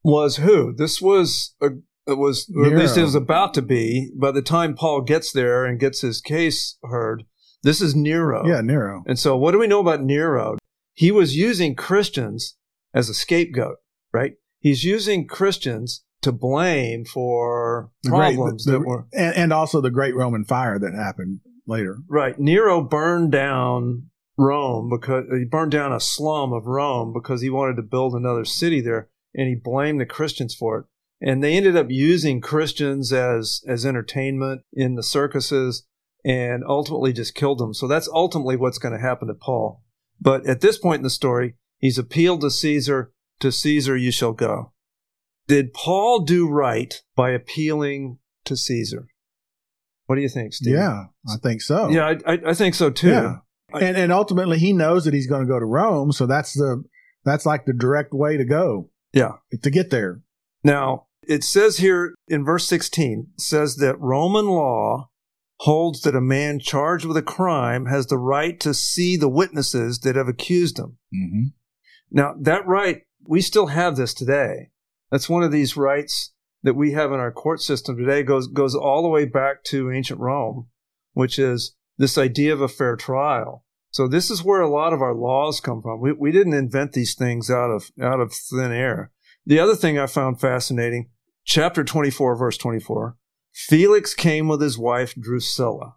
was 0.03 0.38
who? 0.38 0.74
This 0.74 1.01
was 1.01 1.56
a 1.62 1.68
it 2.06 2.18
was 2.18 2.51
or 2.56 2.65
at 2.65 2.77
least 2.77 2.98
it 2.98 3.01
was 3.03 3.15
about 3.15 3.53
to 3.53 3.62
be 3.62 4.12
by 4.15 4.32
the 4.32 4.42
time 4.42 4.75
Paul 4.75 5.01
gets 5.01 5.32
there 5.32 5.63
and 5.65 5.80
gets 5.80 6.01
his 6.01 6.20
case 6.22 6.77
heard. 6.84 7.24
This 7.63 7.80
is 7.80 7.96
Nero. 7.96 8.46
Yeah, 8.46 8.60
Nero. 8.60 9.03
And 9.08 9.18
so, 9.18 9.38
what 9.38 9.51
do 9.51 9.60
we 9.60 9.68
know 9.68 9.80
about 9.80 10.03
Nero? 10.03 10.58
He 10.94 11.12
was 11.12 11.38
using 11.38 11.75
Christians 11.75 12.58
as 12.94 13.08
a 13.08 13.13
scapegoat, 13.13 13.77
right? 14.12 14.34
He's 14.60 14.84
using 14.84 15.27
Christians 15.27 16.03
to 16.24 16.34
blame 16.34 17.06
for 17.06 17.89
The 18.03 18.10
great- 18.10 18.36
problems 18.36 18.65
the- 18.65 18.72
that 18.74 18.80
were 18.82 19.06
and, 19.13 19.36
and 19.38 19.53
also 19.53 19.80
the 19.80 19.89
great 19.92 20.13
Roman 20.15 20.44
fire 20.44 20.77
that 20.80 20.94
happened 20.94 21.39
later. 21.65 21.98
right. 22.08 22.38
Nero 22.39 22.82
burned 22.82 23.32
down 23.32 24.10
Rome 24.38 24.89
because 24.89 25.25
he 25.32 25.46
burned 25.46 25.72
down 25.72 25.93
a 25.93 26.00
slum 26.00 26.53
of 26.53 26.65
Rome 26.65 27.13
because 27.13 27.41
he 27.41 27.50
wanted 27.50 27.75
to 27.75 27.84
build 27.84 28.13
another 28.13 28.46
city 28.46 28.82
there, 28.82 29.10
and 29.34 29.48
he 29.48 29.55
blamed 29.55 30.00
the 30.00 30.05
Christians 30.05 30.55
for 30.55 30.79
it. 30.79 30.86
And 31.22 31.43
they 31.43 31.55
ended 31.55 31.77
up 31.77 31.88
using 31.89 32.41
Christians 32.41 33.13
as 33.13 33.62
as 33.67 33.86
entertainment 33.86 34.63
in 34.74 34.96
the 34.96 35.03
circuses, 35.03 35.86
and 36.25 36.63
ultimately 36.67 37.13
just 37.13 37.36
killed 37.36 37.60
them. 37.60 37.74
So 37.74 37.88
that's 37.88 38.10
ultimately 38.12 38.55
what's 38.55 38.79
going 38.79 38.93
to 38.93 39.00
happen 39.00 39.27
to 39.27 39.34
Paul. 39.34 39.84
But 40.20 40.46
at 40.48 40.62
this 40.62 40.77
point 40.77 41.00
in 41.00 41.03
the 41.03 41.10
story, 41.10 41.55
he's 41.77 41.98
appealed 41.98 42.41
to 42.41 42.50
Caesar. 42.50 43.12
To 43.39 43.51
Caesar 43.51 43.98
you 43.98 44.12
shall 44.12 44.34
go. 44.34 44.74
Did 45.48 45.74
Paul 45.74 46.22
do 46.22 46.48
right 46.48 47.01
by 47.15 47.32
appealing 47.32 48.20
to 48.46 48.55
Caesar? 48.55 49.08
What 50.08 50.16
do 50.16 50.22
you 50.22 50.30
think, 50.30 50.54
Steve? 50.54 50.76
Yeah, 50.76 51.06
I 51.28 51.38
think 51.42 51.62
so. 51.62 51.90
Yeah, 51.90 52.14
I, 52.26 52.34
I, 52.34 52.40
I 52.48 52.54
think 52.54 52.76
so 52.76 52.90
too. 52.90 53.10
Yeah. 53.10 53.36
and 53.74 53.96
and 53.98 54.12
ultimately 54.12 54.60
he 54.60 54.74
knows 54.74 55.06
that 55.06 55.14
he's 55.14 55.28
going 55.28 55.42
to 55.42 55.48
go 55.48 55.60
to 55.60 55.66
Rome, 55.66 56.12
so 56.12 56.26
that's 56.26 56.54
the 56.54 56.84
that's 57.24 57.46
like 57.46 57.66
the 57.66 57.74
direct 57.74 58.14
way 58.14 58.36
to 58.38 58.44
go 58.46 58.90
Yeah. 59.14 59.34
to 59.62 59.70
get 59.70 59.90
there. 59.90 60.22
Now, 60.64 61.08
it 61.26 61.44
says 61.44 61.78
here 61.78 62.14
in 62.28 62.44
verse 62.44 62.68
16, 62.68 63.28
says 63.38 63.78
that 63.78 64.00
Roman 64.00 64.48
law 64.48 65.10
holds 65.62 66.02
that 66.02 66.16
a 66.16 66.22
man 66.22 66.60
charged 66.60 67.06
with 67.06 67.16
a 67.16 67.22
crime 67.22 67.86
has 67.86 68.08
the 68.08 68.18
right 68.18 68.60
to 68.60 68.74
see 68.74 69.16
the 69.16 69.30
witnesses 69.30 70.00
that 70.00 70.18
have 70.18 70.28
accused 70.28 70.78
him. 70.78 70.98
Mm-hmm. 71.16 71.44
Now, 72.12 72.36
that 72.42 72.68
right, 72.68 73.04
we 73.26 73.40
still 73.40 73.68
have 73.68 73.96
this 73.96 74.14
today. 74.14 74.72
That's 75.12 75.30
one 75.30 75.44
of 75.44 75.52
these 75.54 75.78
rights 75.78 76.33
that 76.63 76.75
we 76.75 76.93
have 76.93 77.12
in 77.12 77.20
our 77.20 77.32
court 77.32 77.62
system 77.62 77.98
today 77.98 78.24
goes 78.24 78.48
goes 78.48 78.74
all 78.75 79.03
the 79.03 79.10
way 79.10 79.25
back 79.25 79.63
to 79.65 79.91
ancient 79.91 80.20
Rome, 80.20 80.67
which 81.12 81.38
is 81.38 81.75
this 81.98 82.17
idea 82.17 82.53
of 82.53 82.62
a 82.62 82.67
fair 82.67 82.96
trial. 82.96 83.65
So 83.91 84.08
this 84.08 84.32
is 84.32 84.43
where 84.43 84.62
a 84.62 84.70
lot 84.70 84.93
of 84.93 85.01
our 85.01 85.13
laws 85.13 85.60
come 85.60 85.82
from. 85.82 86.01
We 86.01 86.13
we 86.13 86.32
didn't 86.32 86.53
invent 86.53 86.93
these 86.93 87.13
things 87.13 87.50
out 87.50 87.70
of 87.70 87.91
out 88.01 88.20
of 88.20 88.34
thin 88.34 88.72
air. 88.72 89.12
The 89.46 89.60
other 89.60 89.75
thing 89.75 90.00
I 90.00 90.08
found 90.08 90.39
fascinating, 90.39 91.10
chapter 91.43 91.84
24 91.84 92.38
verse 92.38 92.58
24, 92.58 93.17
Felix 93.51 94.13
came 94.13 94.48
with 94.48 94.62
his 94.62 94.77
wife 94.77 95.13
Drusilla. 95.15 95.96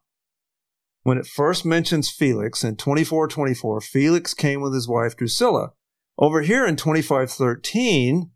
When 1.05 1.19
it 1.19 1.27
first 1.27 1.65
mentions 1.65 2.11
Felix 2.11 2.65
in 2.65 2.75
24:24, 2.75 3.81
Felix 3.81 4.35
came 4.35 4.61
with 4.61 4.75
his 4.75 4.89
wife 4.89 5.17
Drusilla. 5.17 5.71
Over 6.19 6.43
here 6.43 6.67
in 6.67 6.75
2513, 6.75 8.31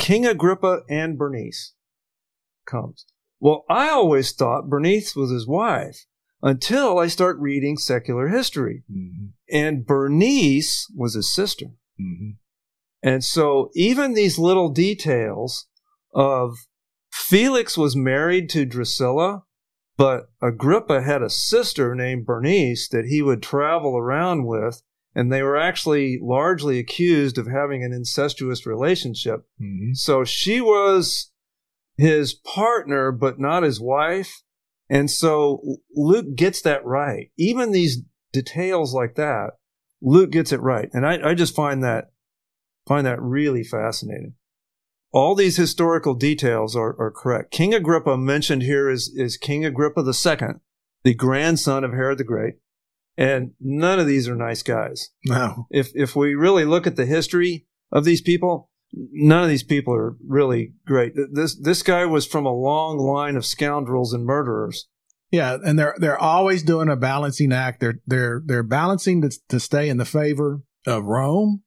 King 0.00 0.26
Agrippa 0.26 0.80
and 0.88 1.18
Bernice 1.18 1.74
comes. 2.66 3.04
Well, 3.38 3.64
I 3.68 3.90
always 3.90 4.32
thought 4.32 4.68
Bernice 4.70 5.14
was 5.14 5.30
his 5.30 5.46
wife 5.46 6.06
until 6.42 6.98
I 6.98 7.06
start 7.06 7.38
reading 7.38 7.76
secular 7.76 8.28
history. 8.28 8.82
Mm-hmm. 8.90 9.26
And 9.52 9.86
Bernice 9.86 10.90
was 10.96 11.14
his 11.14 11.32
sister. 11.32 11.66
Mm-hmm. 12.00 12.30
And 13.02 13.22
so 13.22 13.70
even 13.74 14.14
these 14.14 14.38
little 14.38 14.70
details 14.70 15.66
of 16.14 16.56
Felix 17.12 17.76
was 17.76 17.94
married 17.94 18.48
to 18.50 18.64
Drusilla, 18.64 19.42
but 19.98 20.30
Agrippa 20.42 21.02
had 21.02 21.22
a 21.22 21.28
sister 21.28 21.94
named 21.94 22.24
Bernice 22.24 22.88
that 22.88 23.04
he 23.04 23.20
would 23.20 23.42
travel 23.42 23.98
around 23.98 24.46
with, 24.46 24.82
and 25.14 25.32
they 25.32 25.42
were 25.42 25.56
actually 25.56 26.18
largely 26.22 26.78
accused 26.78 27.38
of 27.38 27.46
having 27.46 27.82
an 27.82 27.92
incestuous 27.92 28.66
relationship. 28.66 29.40
Mm-hmm. 29.60 29.94
So 29.94 30.24
she 30.24 30.60
was 30.60 31.30
his 31.96 32.32
partner, 32.34 33.12
but 33.12 33.38
not 33.38 33.62
his 33.62 33.80
wife. 33.80 34.42
And 34.88 35.10
so 35.10 35.78
Luke 35.94 36.34
gets 36.34 36.62
that 36.62 36.84
right. 36.84 37.30
Even 37.36 37.72
these 37.72 38.02
details 38.32 38.94
like 38.94 39.16
that, 39.16 39.52
Luke 40.00 40.30
gets 40.30 40.52
it 40.52 40.60
right. 40.60 40.88
And 40.92 41.06
I, 41.06 41.30
I 41.30 41.34
just 41.34 41.54
find 41.54 41.82
that 41.84 42.10
find 42.86 43.06
that 43.06 43.20
really 43.20 43.62
fascinating. 43.62 44.34
All 45.12 45.34
these 45.34 45.56
historical 45.56 46.14
details 46.14 46.74
are, 46.74 46.96
are 47.00 47.10
correct. 47.10 47.50
King 47.50 47.74
Agrippa 47.74 48.16
mentioned 48.16 48.62
here 48.62 48.88
is, 48.88 49.12
is 49.14 49.36
King 49.36 49.64
Agrippa 49.64 50.00
II, 50.00 50.54
the 51.02 51.14
grandson 51.14 51.84
of 51.84 51.92
Herod 51.92 52.18
the 52.18 52.24
Great. 52.24 52.54
And 53.16 53.52
none 53.60 53.98
of 53.98 54.06
these 54.06 54.28
are 54.28 54.36
nice 54.36 54.62
guys. 54.62 55.10
No. 55.24 55.66
If 55.70 55.90
if 55.94 56.16
we 56.16 56.34
really 56.34 56.64
look 56.64 56.86
at 56.86 56.96
the 56.96 57.06
history 57.06 57.66
of 57.92 58.04
these 58.04 58.22
people, 58.22 58.70
none 58.92 59.42
of 59.42 59.48
these 59.48 59.62
people 59.62 59.94
are 59.94 60.16
really 60.26 60.72
great. 60.86 61.14
This 61.32 61.54
this 61.54 61.82
guy 61.82 62.06
was 62.06 62.26
from 62.26 62.46
a 62.46 62.54
long 62.54 62.98
line 62.98 63.36
of 63.36 63.44
scoundrels 63.44 64.12
and 64.12 64.24
murderers. 64.24 64.88
Yeah, 65.30 65.58
and 65.64 65.78
they're 65.78 65.94
they're 65.98 66.18
always 66.18 66.62
doing 66.62 66.88
a 66.88 66.96
balancing 66.96 67.52
act. 67.52 67.80
They're 67.80 68.00
they're 68.06 68.42
they're 68.44 68.62
balancing 68.62 69.22
to, 69.22 69.30
to 69.48 69.60
stay 69.60 69.88
in 69.88 69.98
the 69.98 70.04
favor 70.04 70.62
of 70.86 71.04
Rome 71.04 71.62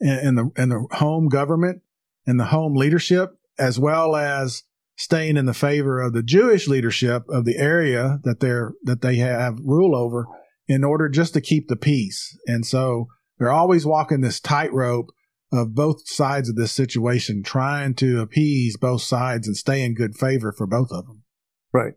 and, 0.00 0.20
and 0.20 0.38
the 0.38 0.50
and 0.56 0.72
the 0.72 0.86
home 0.92 1.28
government 1.28 1.82
and 2.26 2.40
the 2.40 2.46
home 2.46 2.74
leadership, 2.74 3.38
as 3.58 3.78
well 3.78 4.16
as 4.16 4.62
staying 4.96 5.36
in 5.36 5.46
the 5.46 5.54
favor 5.54 6.00
of 6.00 6.12
the 6.12 6.22
Jewish 6.22 6.68
leadership 6.68 7.24
of 7.28 7.44
the 7.44 7.56
area 7.58 8.18
that 8.24 8.40
they're 8.40 8.72
that 8.84 9.02
they 9.02 9.16
have 9.16 9.58
rule 9.62 9.94
over, 9.94 10.26
in 10.68 10.84
order 10.84 11.08
just 11.08 11.34
to 11.34 11.40
keep 11.40 11.68
the 11.68 11.76
peace. 11.76 12.36
And 12.46 12.64
so 12.66 13.08
they're 13.38 13.50
always 13.52 13.84
walking 13.86 14.20
this 14.20 14.40
tightrope 14.40 15.10
of 15.52 15.74
both 15.74 16.08
sides 16.08 16.48
of 16.48 16.56
this 16.56 16.72
situation, 16.72 17.42
trying 17.42 17.94
to 17.94 18.20
appease 18.20 18.76
both 18.76 19.02
sides 19.02 19.46
and 19.46 19.56
stay 19.56 19.84
in 19.84 19.94
good 19.94 20.14
favor 20.16 20.52
for 20.52 20.66
both 20.66 20.90
of 20.90 21.06
them. 21.06 21.22
Right. 21.72 21.94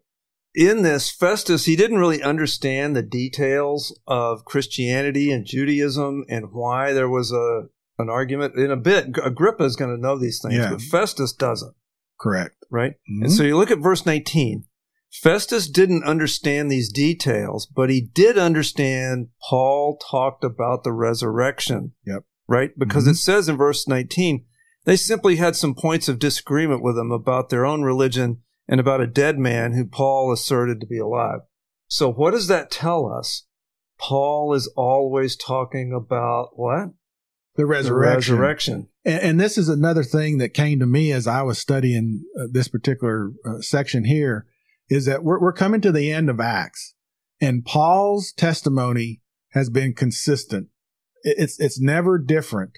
In 0.54 0.84
this, 0.84 1.10
Festus, 1.12 1.66
he 1.66 1.76
didn't 1.76 2.00
really 2.00 2.22
understand 2.22 2.96
the 2.96 3.02
details 3.04 3.98
of 4.08 4.46
Christianity 4.46 5.32
and 5.32 5.46
Judaism 5.46 6.24
and 6.30 6.52
why 6.52 6.94
there 6.94 7.10
was 7.10 7.32
a 7.32 7.64
an 7.98 8.10
argument. 8.10 8.56
In 8.56 8.72
a 8.72 8.76
bit, 8.78 9.18
Agrippa 9.24 9.64
is 9.64 9.78
going 9.78 9.96
to 9.96 10.02
know 10.02 10.18
these 10.18 10.42
things, 10.42 10.56
Yeah. 10.56 10.72
but 10.72 10.82
Festus 10.82 11.32
doesn't, 11.32 11.74
Correct. 12.20 12.56
right? 12.70 12.96
Mhm. 13.10 13.24
And 13.24 13.32
so 13.32 13.44
you 13.44 13.56
look 13.56 13.72
at 13.72 13.80
verse 13.80 14.06
19. 14.06 14.65
Festus 15.22 15.68
didn't 15.70 16.04
understand 16.04 16.70
these 16.70 16.92
details, 16.92 17.66
but 17.66 17.90
he 17.90 18.02
did 18.02 18.38
understand 18.38 19.30
Paul 19.50 19.98
talked 20.12 20.44
about 20.44 20.84
the 20.84 20.92
resurrection. 20.92 21.94
Yep. 22.06 22.24
Right? 22.48 22.72
Because 22.78 23.06
Mhm. 23.08 23.12
it 23.12 23.16
says 23.16 23.50
in 23.50 23.58
verse 23.58 23.88
19, 23.88 24.46
they 24.84 24.96
simply 24.96 25.38
had 25.38 25.56
some 25.56 25.74
points 25.74 26.08
of 26.08 26.20
disagreement 26.20 26.84
with 26.84 26.98
him 26.98 27.12
about 27.12 27.50
their 27.50 27.66
own 27.66 27.82
religion 27.82 28.42
and 28.68 28.80
about 28.80 29.02
a 29.02 29.08
dead 29.08 29.40
man 29.40 29.74
who 29.74 29.86
Paul 29.86 30.32
asserted 30.32 30.80
to 30.82 30.88
be 30.88 31.00
alive. 31.00 31.42
So 31.88 32.12
what 32.12 32.32
does 32.32 32.48
that 32.48 32.70
tell 32.70 33.12
us? 33.12 33.46
Paul 33.98 34.54
is 34.54 34.68
always 34.76 35.36
talking 35.36 35.94
about 35.94 36.50
what? 36.60 36.90
The 37.56 37.66
resurrection. 37.66 38.36
The 38.36 38.42
resurrection. 38.42 38.90
And, 39.06 39.22
and 39.22 39.40
this 39.40 39.58
is 39.58 39.70
another 39.70 40.04
thing 40.04 40.40
that 40.40 40.54
came 40.54 40.80
to 40.80 40.86
me 40.86 41.12
as 41.12 41.26
I 41.26 41.42
was 41.42 41.58
studying 41.58 42.26
uh, 42.38 42.48
this 42.52 42.68
particular 42.68 43.32
uh, 43.46 43.62
section 43.62 44.04
here 44.04 44.46
is 44.90 45.06
that 45.06 45.24
we're, 45.24 45.40
we're 45.40 45.54
coming 45.54 45.82
to 45.82 45.92
the 45.92 46.12
end 46.12 46.30
of 46.30 46.40
Acts 46.40 46.96
and 47.42 47.66
Paul's 47.66 48.32
testimony 48.32 49.22
has 49.52 49.70
been 49.70 49.94
consistent. 49.94 50.68
It's, 51.24 51.60
it's 51.60 51.80
never 51.80 52.18
different. 52.18 52.78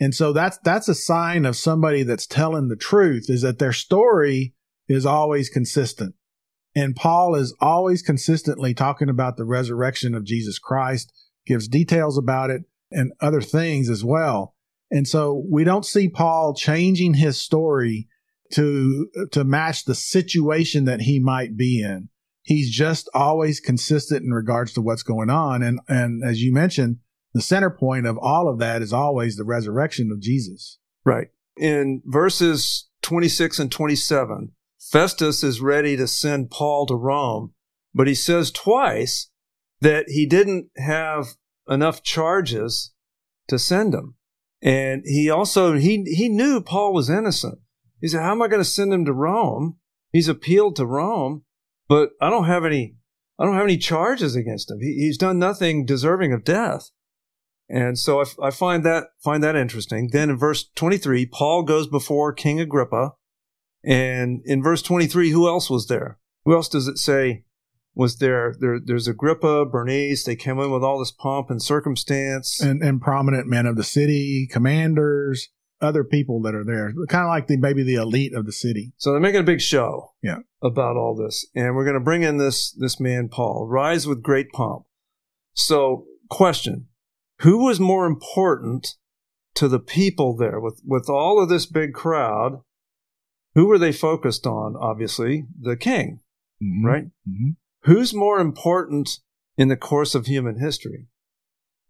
And 0.00 0.14
so 0.14 0.32
that's, 0.32 0.58
that's 0.58 0.88
a 0.88 0.94
sign 0.94 1.44
of 1.44 1.56
somebody 1.56 2.02
that's 2.04 2.26
telling 2.26 2.68
the 2.68 2.76
truth 2.76 3.26
is 3.28 3.42
that 3.42 3.58
their 3.58 3.72
story 3.72 4.54
is 4.88 5.04
always 5.04 5.48
consistent. 5.48 6.14
And 6.76 6.94
Paul 6.94 7.34
is 7.34 7.56
always 7.60 8.02
consistently 8.02 8.74
talking 8.74 9.08
about 9.08 9.36
the 9.36 9.44
resurrection 9.44 10.14
of 10.14 10.24
Jesus 10.24 10.58
Christ, 10.58 11.12
gives 11.46 11.66
details 11.66 12.16
about 12.16 12.50
it 12.50 12.62
and 12.90 13.12
other 13.20 13.40
things 13.40 13.90
as 13.90 14.04
well. 14.04 14.54
And 14.90 15.08
so 15.08 15.44
we 15.50 15.64
don't 15.64 15.84
see 15.84 16.08
Paul 16.08 16.54
changing 16.54 17.14
his 17.14 17.40
story 17.40 18.08
to 18.52 19.08
to 19.32 19.44
match 19.44 19.84
the 19.84 19.94
situation 19.94 20.84
that 20.84 21.02
he 21.02 21.18
might 21.18 21.56
be 21.56 21.82
in. 21.82 22.08
He's 22.42 22.70
just 22.70 23.08
always 23.12 23.60
consistent 23.60 24.24
in 24.24 24.30
regards 24.30 24.72
to 24.74 24.80
what's 24.80 25.02
going 25.02 25.30
on. 25.30 25.62
And 25.62 25.80
and 25.88 26.22
as 26.24 26.42
you 26.42 26.52
mentioned, 26.52 26.98
the 27.34 27.42
center 27.42 27.70
point 27.70 28.06
of 28.06 28.18
all 28.18 28.48
of 28.48 28.58
that 28.58 28.82
is 28.82 28.92
always 28.92 29.36
the 29.36 29.44
resurrection 29.44 30.10
of 30.12 30.20
Jesus. 30.20 30.78
Right. 31.04 31.28
in 31.56 32.02
verses 32.04 32.88
26 33.02 33.58
and 33.58 33.72
27, 33.72 34.52
Festus 34.78 35.42
is 35.42 35.60
ready 35.60 35.96
to 35.96 36.06
send 36.06 36.50
Paul 36.50 36.86
to 36.86 36.94
Rome, 36.94 37.54
but 37.94 38.06
he 38.06 38.14
says 38.14 38.50
twice 38.50 39.30
that 39.80 40.06
he 40.08 40.26
didn't 40.26 40.68
have 40.76 41.28
enough 41.68 42.02
charges 42.02 42.92
to 43.48 43.58
send 43.58 43.94
him. 43.94 44.16
And 44.60 45.02
he 45.04 45.30
also, 45.30 45.74
he, 45.74 46.04
he 46.04 46.28
knew 46.28 46.60
Paul 46.60 46.92
was 46.92 47.08
innocent. 47.08 47.58
He 48.00 48.08
said, 48.08 48.22
how 48.22 48.32
am 48.32 48.42
I 48.42 48.48
going 48.48 48.60
to 48.60 48.68
send 48.68 48.92
him 48.92 49.04
to 49.04 49.12
Rome? 49.12 49.76
He's 50.12 50.28
appealed 50.28 50.76
to 50.76 50.86
Rome, 50.86 51.44
but 51.88 52.10
I 52.20 52.30
don't 52.30 52.46
have 52.46 52.64
any, 52.64 52.96
I 53.38 53.44
don't 53.44 53.54
have 53.54 53.64
any 53.64 53.76
charges 53.76 54.34
against 54.34 54.70
him. 54.70 54.78
He, 54.80 54.94
he's 54.94 55.18
done 55.18 55.38
nothing 55.38 55.84
deserving 55.84 56.32
of 56.32 56.44
death. 56.44 56.90
And 57.68 57.98
so 57.98 58.20
I, 58.20 58.24
I 58.46 58.50
find 58.50 58.84
that, 58.84 59.08
find 59.22 59.42
that 59.42 59.56
interesting. 59.56 60.08
Then 60.12 60.30
in 60.30 60.38
verse 60.38 60.68
23, 60.74 61.26
Paul 61.26 61.64
goes 61.64 61.86
before 61.86 62.32
King 62.32 62.60
Agrippa. 62.60 63.12
And 63.84 64.40
in 64.44 64.62
verse 64.62 64.82
23, 64.82 65.30
who 65.30 65.46
else 65.46 65.68
was 65.68 65.86
there? 65.86 66.18
Who 66.44 66.54
else 66.54 66.68
does 66.68 66.88
it 66.88 66.98
say 66.98 67.44
was 67.94 68.18
there? 68.18 68.54
there 68.58 68.78
there's 68.82 69.06
Agrippa, 69.06 69.66
Bernice. 69.66 70.24
They 70.24 70.36
came 70.36 70.58
in 70.60 70.70
with 70.70 70.82
all 70.82 70.98
this 70.98 71.12
pomp 71.12 71.50
and 71.50 71.62
circumstance. 71.62 72.60
And, 72.60 72.82
and 72.82 73.02
prominent 73.02 73.46
men 73.46 73.66
of 73.66 73.76
the 73.76 73.84
city, 73.84 74.48
commanders, 74.50 75.48
other 75.80 76.04
people 76.04 76.40
that 76.42 76.54
are 76.54 76.64
there, 76.64 76.92
kind 77.08 77.24
of 77.24 77.28
like 77.28 77.46
the 77.46 77.56
maybe 77.56 77.82
the 77.82 77.94
elite 77.94 78.34
of 78.34 78.46
the 78.46 78.52
city. 78.52 78.92
So 78.96 79.12
they're 79.12 79.20
making 79.20 79.40
a 79.40 79.44
big 79.44 79.60
show, 79.60 80.12
yeah. 80.22 80.38
about 80.62 80.96
all 80.96 81.14
this, 81.14 81.46
and 81.54 81.74
we're 81.74 81.84
going 81.84 81.94
to 81.94 82.00
bring 82.00 82.22
in 82.22 82.38
this 82.38 82.72
this 82.72 82.98
man 82.98 83.28
Paul, 83.28 83.66
rise 83.68 84.06
with 84.06 84.22
great 84.22 84.50
pomp. 84.52 84.84
So, 85.54 86.06
question: 86.30 86.88
Who 87.40 87.64
was 87.64 87.78
more 87.80 88.06
important 88.06 88.96
to 89.54 89.68
the 89.68 89.80
people 89.80 90.36
there 90.36 90.60
with 90.60 90.80
with 90.84 91.08
all 91.08 91.42
of 91.42 91.48
this 91.48 91.66
big 91.66 91.92
crowd? 91.94 92.60
Who 93.54 93.66
were 93.66 93.78
they 93.78 93.92
focused 93.92 94.46
on? 94.46 94.76
Obviously, 94.76 95.46
the 95.60 95.76
king, 95.76 96.20
Mhm. 96.62 96.84
right? 96.84 97.04
Mhm. 97.28 97.56
Who's 97.84 98.12
more 98.14 98.38
important 98.40 99.20
in 99.56 99.68
the 99.68 99.76
course 99.76 100.14
of 100.14 100.26
human 100.26 100.60
history? 100.60 101.06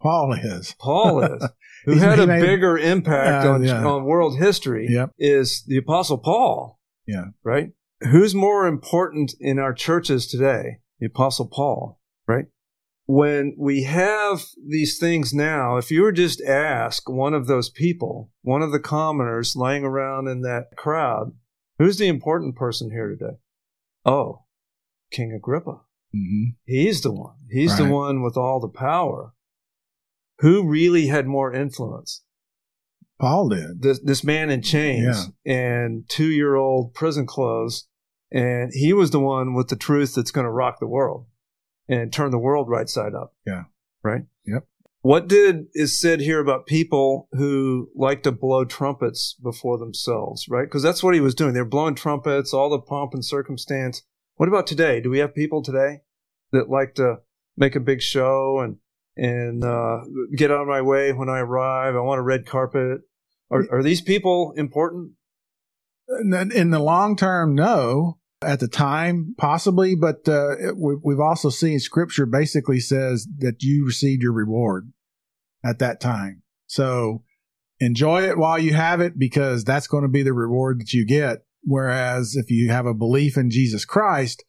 Paul 0.01 0.33
is. 0.35 0.75
Paul 0.81 1.23
is. 1.23 1.49
Who 1.85 1.95
had 1.99 2.19
a 2.19 2.27
made- 2.27 2.43
bigger 2.43 2.77
impact 2.79 3.47
Uh, 3.47 3.53
on, 3.53 3.63
yeah. 3.65 3.85
on 3.85 4.05
world 4.05 4.39
history 4.39 4.87
Yep. 4.91 5.13
is 5.19 5.65
the 5.67 5.77
Apostle 5.79 6.19
Paul. 6.19 6.79
Yeah. 7.07 7.27
Right? 7.43 7.71
Who's 8.03 8.35
more 8.35 8.67
important 8.67 9.35
in 9.41 9.59
our 9.59 9.73
churches 9.73 10.27
today? 10.27 10.81
The 11.01 11.07
Apostle 11.07 11.49
Paul, 11.53 12.01
right? 12.27 12.47
When 13.07 13.55
we 13.59 13.85
have 13.85 14.45
these 14.69 14.99
things 14.99 15.33
now, 15.33 15.79
if 15.79 15.91
you 15.91 16.03
were 16.03 16.13
just 16.13 16.43
ask 16.43 17.09
one 17.09 17.33
of 17.33 17.47
those 17.47 17.71
people, 17.71 18.31
one 18.43 18.61
of 18.63 18.71
the 18.73 18.81
commoners 18.81 19.57
laying 19.57 19.85
around 19.85 20.29
in 20.29 20.43
that 20.43 20.77
crowd, 20.77 21.33
who's 21.79 21.97
the 21.97 22.09
important 22.09 22.55
person 22.57 22.91
here 22.91 23.09
today? 23.09 23.39
Oh, 24.05 24.45
King 25.11 25.33
Agrippa. 25.33 25.81
Mhm. 26.15 26.57
He's 26.67 27.01
the 27.01 27.13
one. 27.13 27.37
He's 27.51 27.79
the 27.79 27.89
one 27.89 28.23
with 28.23 28.37
all 28.37 28.61
the 28.61 28.69
power. 28.69 29.33
Who 30.41 30.69
really 30.69 31.07
had 31.07 31.27
more 31.27 31.53
influence? 31.53 32.23
Paul 33.21 33.49
did. 33.49 33.83
This, 33.83 34.01
this 34.01 34.23
man 34.23 34.51
in 34.51 34.63
chains 34.63 35.31
and 35.45 36.09
two 36.09 36.31
year 36.31 36.55
old 36.55 36.95
prison 36.95 37.27
clothes. 37.27 37.89
And 38.31 38.71
he 38.73 38.93
was 38.93 39.11
the 39.11 39.21
one 39.21 39.55
with 39.55 39.69
the 39.69 39.77
truth 39.77 40.15
that's 40.15 40.31
going 40.31 40.45
to 40.45 40.51
rock 40.51 40.79
the 40.79 40.87
world 40.87 41.27
and 41.89 42.13
turn 42.13 42.31
the 42.31 42.39
world 42.39 42.69
right 42.69 42.89
side 42.89 43.15
up. 43.15 43.35
Yeah. 43.47 43.65
Right? 44.03 44.23
Yep. 44.47 44.65
What 45.01 45.29
did 45.29 45.67
is 45.75 45.99
said 45.99 46.21
here 46.21 46.41
about 46.41 46.67
people 46.67 47.29
who 47.33 47.89
like 47.95 48.23
to 48.25 48.33
blow 48.33 48.65
trumpets 48.65 49.37
before 49.43 49.79
themselves, 49.79 50.47
right? 50.49 50.65
Because 50.65 50.83
that's 50.83 51.03
what 51.03 51.15
he 51.15 51.21
was 51.21 51.35
doing. 51.35 51.55
They're 51.55 51.65
blowing 51.65 51.95
trumpets, 51.95 52.53
all 52.53 52.69
the 52.69 52.81
pomp 52.81 53.15
and 53.15 53.25
circumstance. 53.25 54.03
What 54.37 54.49
about 54.49 54.67
today? 54.67 55.01
Do 55.01 55.11
we 55.11 55.19
have 55.19 55.35
people 55.35 55.63
today 55.63 56.03
that 56.53 56.69
like 56.69 56.95
to 56.97 57.21
make 57.57 57.75
a 57.75 57.81
big 57.81 58.03
show 58.03 58.61
and 58.61 58.77
and 59.19 59.63
uh, 59.65 59.99
get 60.37 60.51
out 60.51 60.63
of 60.63 60.69
my 60.69 60.81
way 60.81 61.13
when 61.13 61.29
I 61.29 61.41
arrive? 61.41 61.95
I 61.95 62.01
want 62.01 62.21
a 62.21 62.23
red 62.23 62.47
carpet. 62.47 63.01
Are, 63.51 63.67
are 63.71 63.83
these 63.83 64.01
people 64.01 64.53
important? 64.57 65.13
In 66.09 66.71
the 66.71 66.79
long 66.79 67.17
term, 67.17 67.55
no. 67.55 68.19
At 68.41 68.61
the 68.61 68.69
time, 68.69 69.35
possibly, 69.37 69.97
but 69.97 70.29
uh, 70.29 70.55
we- 70.77 71.01
we've 71.03 71.19
also 71.21 71.51
seen 71.51 71.81
Scripture 71.81 72.25
basically 72.25 72.79
says 72.79 73.27
that 73.39 73.63
you 73.63 73.85
received 73.85 74.23
your 74.23 74.33
reward 74.33 74.93
at 75.65 75.81
that 75.81 76.01
time. 76.01 76.43
So 76.69 77.25
enjoy 77.81 78.23
it 78.29 78.39
while 78.39 78.59
you 78.59 78.75
have 78.75 79.01
it, 79.01 79.19
because 79.19 79.65
that's 79.65 79.89
going 79.89 80.05
to 80.05 80.09
be 80.09 80.23
the 80.23 80.33
reward 80.33 80.81
that 80.81 80.93
you 80.93 81.05
get. 81.05 81.39
Whereas 81.65 82.37
if 82.37 82.49
you 82.49 82.71
have 82.71 82.87
a 82.87 82.95
belief 82.95 83.37
in 83.37 83.51
Jesus 83.51 83.85
Christ, 83.85 84.45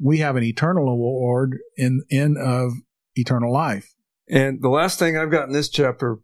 we 0.00 0.18
have 0.18 0.36
an 0.36 0.44
eternal 0.44 0.84
reward 0.84 1.58
in 1.76 2.02
in 2.08 2.36
of 2.36 2.72
eternal 3.16 3.52
life. 3.52 3.92
And 4.28 4.62
the 4.62 4.68
last 4.68 4.98
thing 4.98 5.16
I've 5.16 5.30
got 5.30 5.46
in 5.46 5.52
this 5.52 5.68
chapter, 5.68 6.18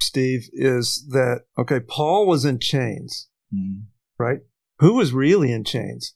Steve, 0.00 0.48
is 0.52 1.06
that 1.10 1.42
okay, 1.58 1.80
Paul 1.80 2.26
was 2.26 2.44
in 2.44 2.58
chains, 2.58 3.28
hmm. 3.52 3.82
right? 4.18 4.38
Who 4.78 4.94
was 4.94 5.12
really 5.12 5.52
in 5.52 5.64
chains? 5.64 6.14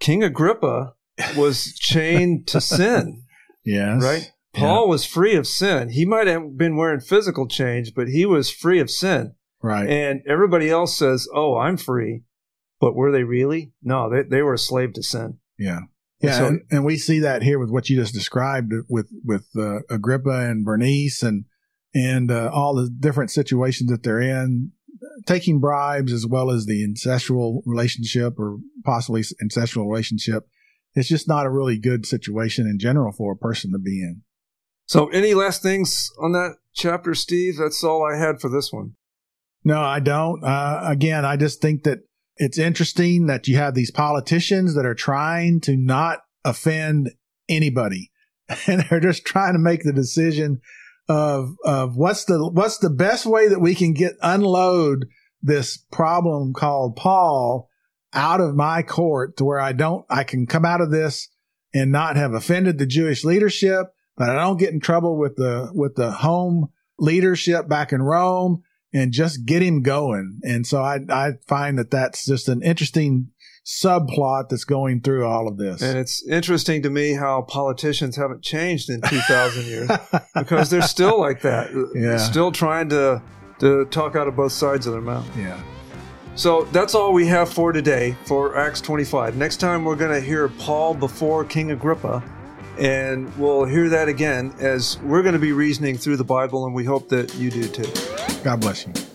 King 0.00 0.22
Agrippa 0.22 0.94
was 1.36 1.74
chained 1.78 2.46
to 2.48 2.60
sin, 2.60 3.22
Yes, 3.64 4.02
right? 4.02 4.32
Paul 4.54 4.88
was 4.88 5.04
free 5.04 5.36
of 5.36 5.46
sin. 5.46 5.90
He 5.90 6.04
might 6.04 6.26
have 6.26 6.56
been 6.56 6.76
wearing 6.76 7.00
physical 7.00 7.46
chains, 7.46 7.90
but 7.90 8.08
he 8.08 8.26
was 8.26 8.50
free 8.50 8.80
of 8.80 8.90
sin. 8.90 9.34
Right. 9.62 9.88
And 9.88 10.22
everybody 10.26 10.70
else 10.70 10.96
says, 10.96 11.28
"Oh, 11.34 11.56
I'm 11.56 11.76
free," 11.76 12.22
but 12.80 12.94
were 12.94 13.12
they 13.12 13.24
really? 13.24 13.72
No, 13.82 14.08
they 14.08 14.22
they 14.22 14.42
were 14.42 14.54
a 14.54 14.58
slave 14.58 14.92
to 14.94 15.02
sin. 15.02 15.38
Yeah. 15.58 15.80
Yeah, 16.20 16.32
So- 16.38 16.46
and, 16.46 16.60
and 16.70 16.84
we 16.84 16.96
see 16.96 17.20
that 17.20 17.42
here 17.42 17.58
with 17.58 17.70
what 17.70 17.88
you 17.88 17.96
just 17.96 18.14
described 18.14 18.72
with 18.88 19.08
with 19.24 19.46
uh, 19.56 19.80
Agrippa 19.90 20.48
and 20.48 20.64
Bernice 20.64 21.22
and 21.22 21.44
and 21.94 22.30
uh, 22.30 22.50
all 22.52 22.74
the 22.74 22.90
different 22.90 23.30
situations 23.30 23.90
that 23.90 24.02
they're 24.02 24.20
in, 24.20 24.72
taking 25.26 25.58
bribes 25.60 26.12
as 26.12 26.26
well 26.26 26.50
as 26.50 26.66
the 26.66 26.86
incestual 26.86 27.62
relationship 27.64 28.38
or 28.38 28.58
possibly 28.84 29.22
incestual 29.42 29.88
relationship. 29.88 30.44
It's 30.94 31.08
just 31.08 31.28
not 31.28 31.46
a 31.46 31.50
really 31.50 31.78
good 31.78 32.04
situation 32.06 32.66
in 32.66 32.78
general 32.78 33.12
for 33.12 33.32
a 33.32 33.36
person 33.36 33.72
to 33.72 33.78
be 33.78 34.02
in. 34.02 34.22
So, 34.86 35.08
any 35.08 35.34
last 35.34 35.62
things 35.62 36.08
on 36.20 36.32
that 36.32 36.56
chapter, 36.74 37.14
Steve? 37.14 37.58
That's 37.58 37.84
all 37.84 38.04
I 38.04 38.16
had 38.18 38.40
for 38.40 38.48
this 38.48 38.72
one. 38.72 38.94
No, 39.64 39.80
I 39.80 40.00
don't. 40.00 40.42
Uh, 40.42 40.80
again, 40.84 41.24
I 41.24 41.36
just 41.36 41.60
think 41.60 41.84
that 41.84 41.98
it's 42.38 42.58
interesting 42.58 43.26
that 43.26 43.48
you 43.48 43.56
have 43.56 43.74
these 43.74 43.90
politicians 43.90 44.74
that 44.74 44.86
are 44.86 44.94
trying 44.94 45.60
to 45.62 45.76
not 45.76 46.20
offend 46.44 47.10
anybody, 47.48 48.10
and 48.66 48.84
they're 48.88 49.00
just 49.00 49.24
trying 49.24 49.52
to 49.52 49.58
make 49.58 49.82
the 49.82 49.92
decision 49.92 50.60
of 51.08 51.54
of 51.64 51.96
what's 51.96 52.24
the 52.24 52.48
what's 52.48 52.78
the 52.78 52.90
best 52.90 53.26
way 53.26 53.48
that 53.48 53.60
we 53.60 53.74
can 53.74 53.92
get 53.92 54.14
unload 54.22 55.06
this 55.42 55.78
problem 55.90 56.52
called 56.52 56.96
Paul 56.96 57.68
out 58.12 58.40
of 58.40 58.54
my 58.54 58.82
court 58.82 59.36
to 59.36 59.44
where 59.44 59.60
I 59.60 59.72
don't 59.72 60.04
I 60.08 60.24
can 60.24 60.46
come 60.46 60.64
out 60.64 60.80
of 60.80 60.90
this 60.90 61.28
and 61.74 61.92
not 61.92 62.16
have 62.16 62.32
offended 62.32 62.78
the 62.78 62.86
Jewish 62.86 63.24
leadership, 63.24 63.86
but 64.16 64.30
I 64.30 64.34
don't 64.34 64.58
get 64.58 64.72
in 64.72 64.80
trouble 64.80 65.18
with 65.18 65.36
the 65.36 65.70
with 65.74 65.96
the 65.96 66.10
home 66.10 66.68
leadership 66.98 67.68
back 67.68 67.92
in 67.92 68.02
Rome 68.02 68.62
and 68.98 69.12
just 69.12 69.44
get 69.44 69.62
him 69.62 69.82
going. 69.82 70.40
And 70.42 70.66
so 70.66 70.82
I, 70.82 71.00
I 71.08 71.32
find 71.46 71.78
that 71.78 71.90
that's 71.90 72.26
just 72.26 72.48
an 72.48 72.62
interesting 72.62 73.28
subplot 73.64 74.48
that's 74.48 74.64
going 74.64 75.00
through 75.02 75.26
all 75.26 75.46
of 75.46 75.58
this. 75.58 75.82
And 75.82 75.98
it's 75.98 76.26
interesting 76.26 76.82
to 76.82 76.90
me 76.90 77.12
how 77.12 77.42
politicians 77.42 78.16
haven't 78.16 78.42
changed 78.42 78.88
in 78.88 79.02
2,000 79.02 79.64
years 79.66 79.90
because 80.34 80.70
they're 80.70 80.82
still 80.82 81.20
like 81.20 81.42
that. 81.42 81.70
Yeah. 81.94 82.16
Still 82.16 82.50
trying 82.50 82.88
to, 82.88 83.22
to 83.60 83.84
talk 83.86 84.16
out 84.16 84.26
of 84.26 84.36
both 84.36 84.52
sides 84.52 84.86
of 84.86 84.92
their 84.92 85.02
mouth. 85.02 85.26
yeah. 85.36 85.60
So 86.34 86.62
that's 86.70 86.94
all 86.94 87.12
we 87.12 87.26
have 87.26 87.52
for 87.52 87.72
today 87.72 88.16
for 88.24 88.56
Acts 88.56 88.80
25. 88.80 89.36
Next 89.36 89.56
time 89.56 89.84
we're 89.84 89.96
going 89.96 90.12
to 90.12 90.24
hear 90.24 90.48
Paul 90.48 90.94
before 90.94 91.44
King 91.44 91.72
Agrippa. 91.72 92.22
And 92.78 93.36
we'll 93.36 93.64
hear 93.64 93.88
that 93.88 94.08
again 94.08 94.54
as 94.60 95.00
we're 95.00 95.22
going 95.22 95.32
to 95.32 95.40
be 95.40 95.50
reasoning 95.50 95.98
through 95.98 96.16
the 96.16 96.22
Bible, 96.22 96.64
and 96.64 96.72
we 96.72 96.84
hope 96.84 97.08
that 97.08 97.34
you 97.34 97.50
do 97.50 97.66
too. 97.66 98.17
God 98.44 98.60
bless 98.60 98.86
you. 98.86 99.07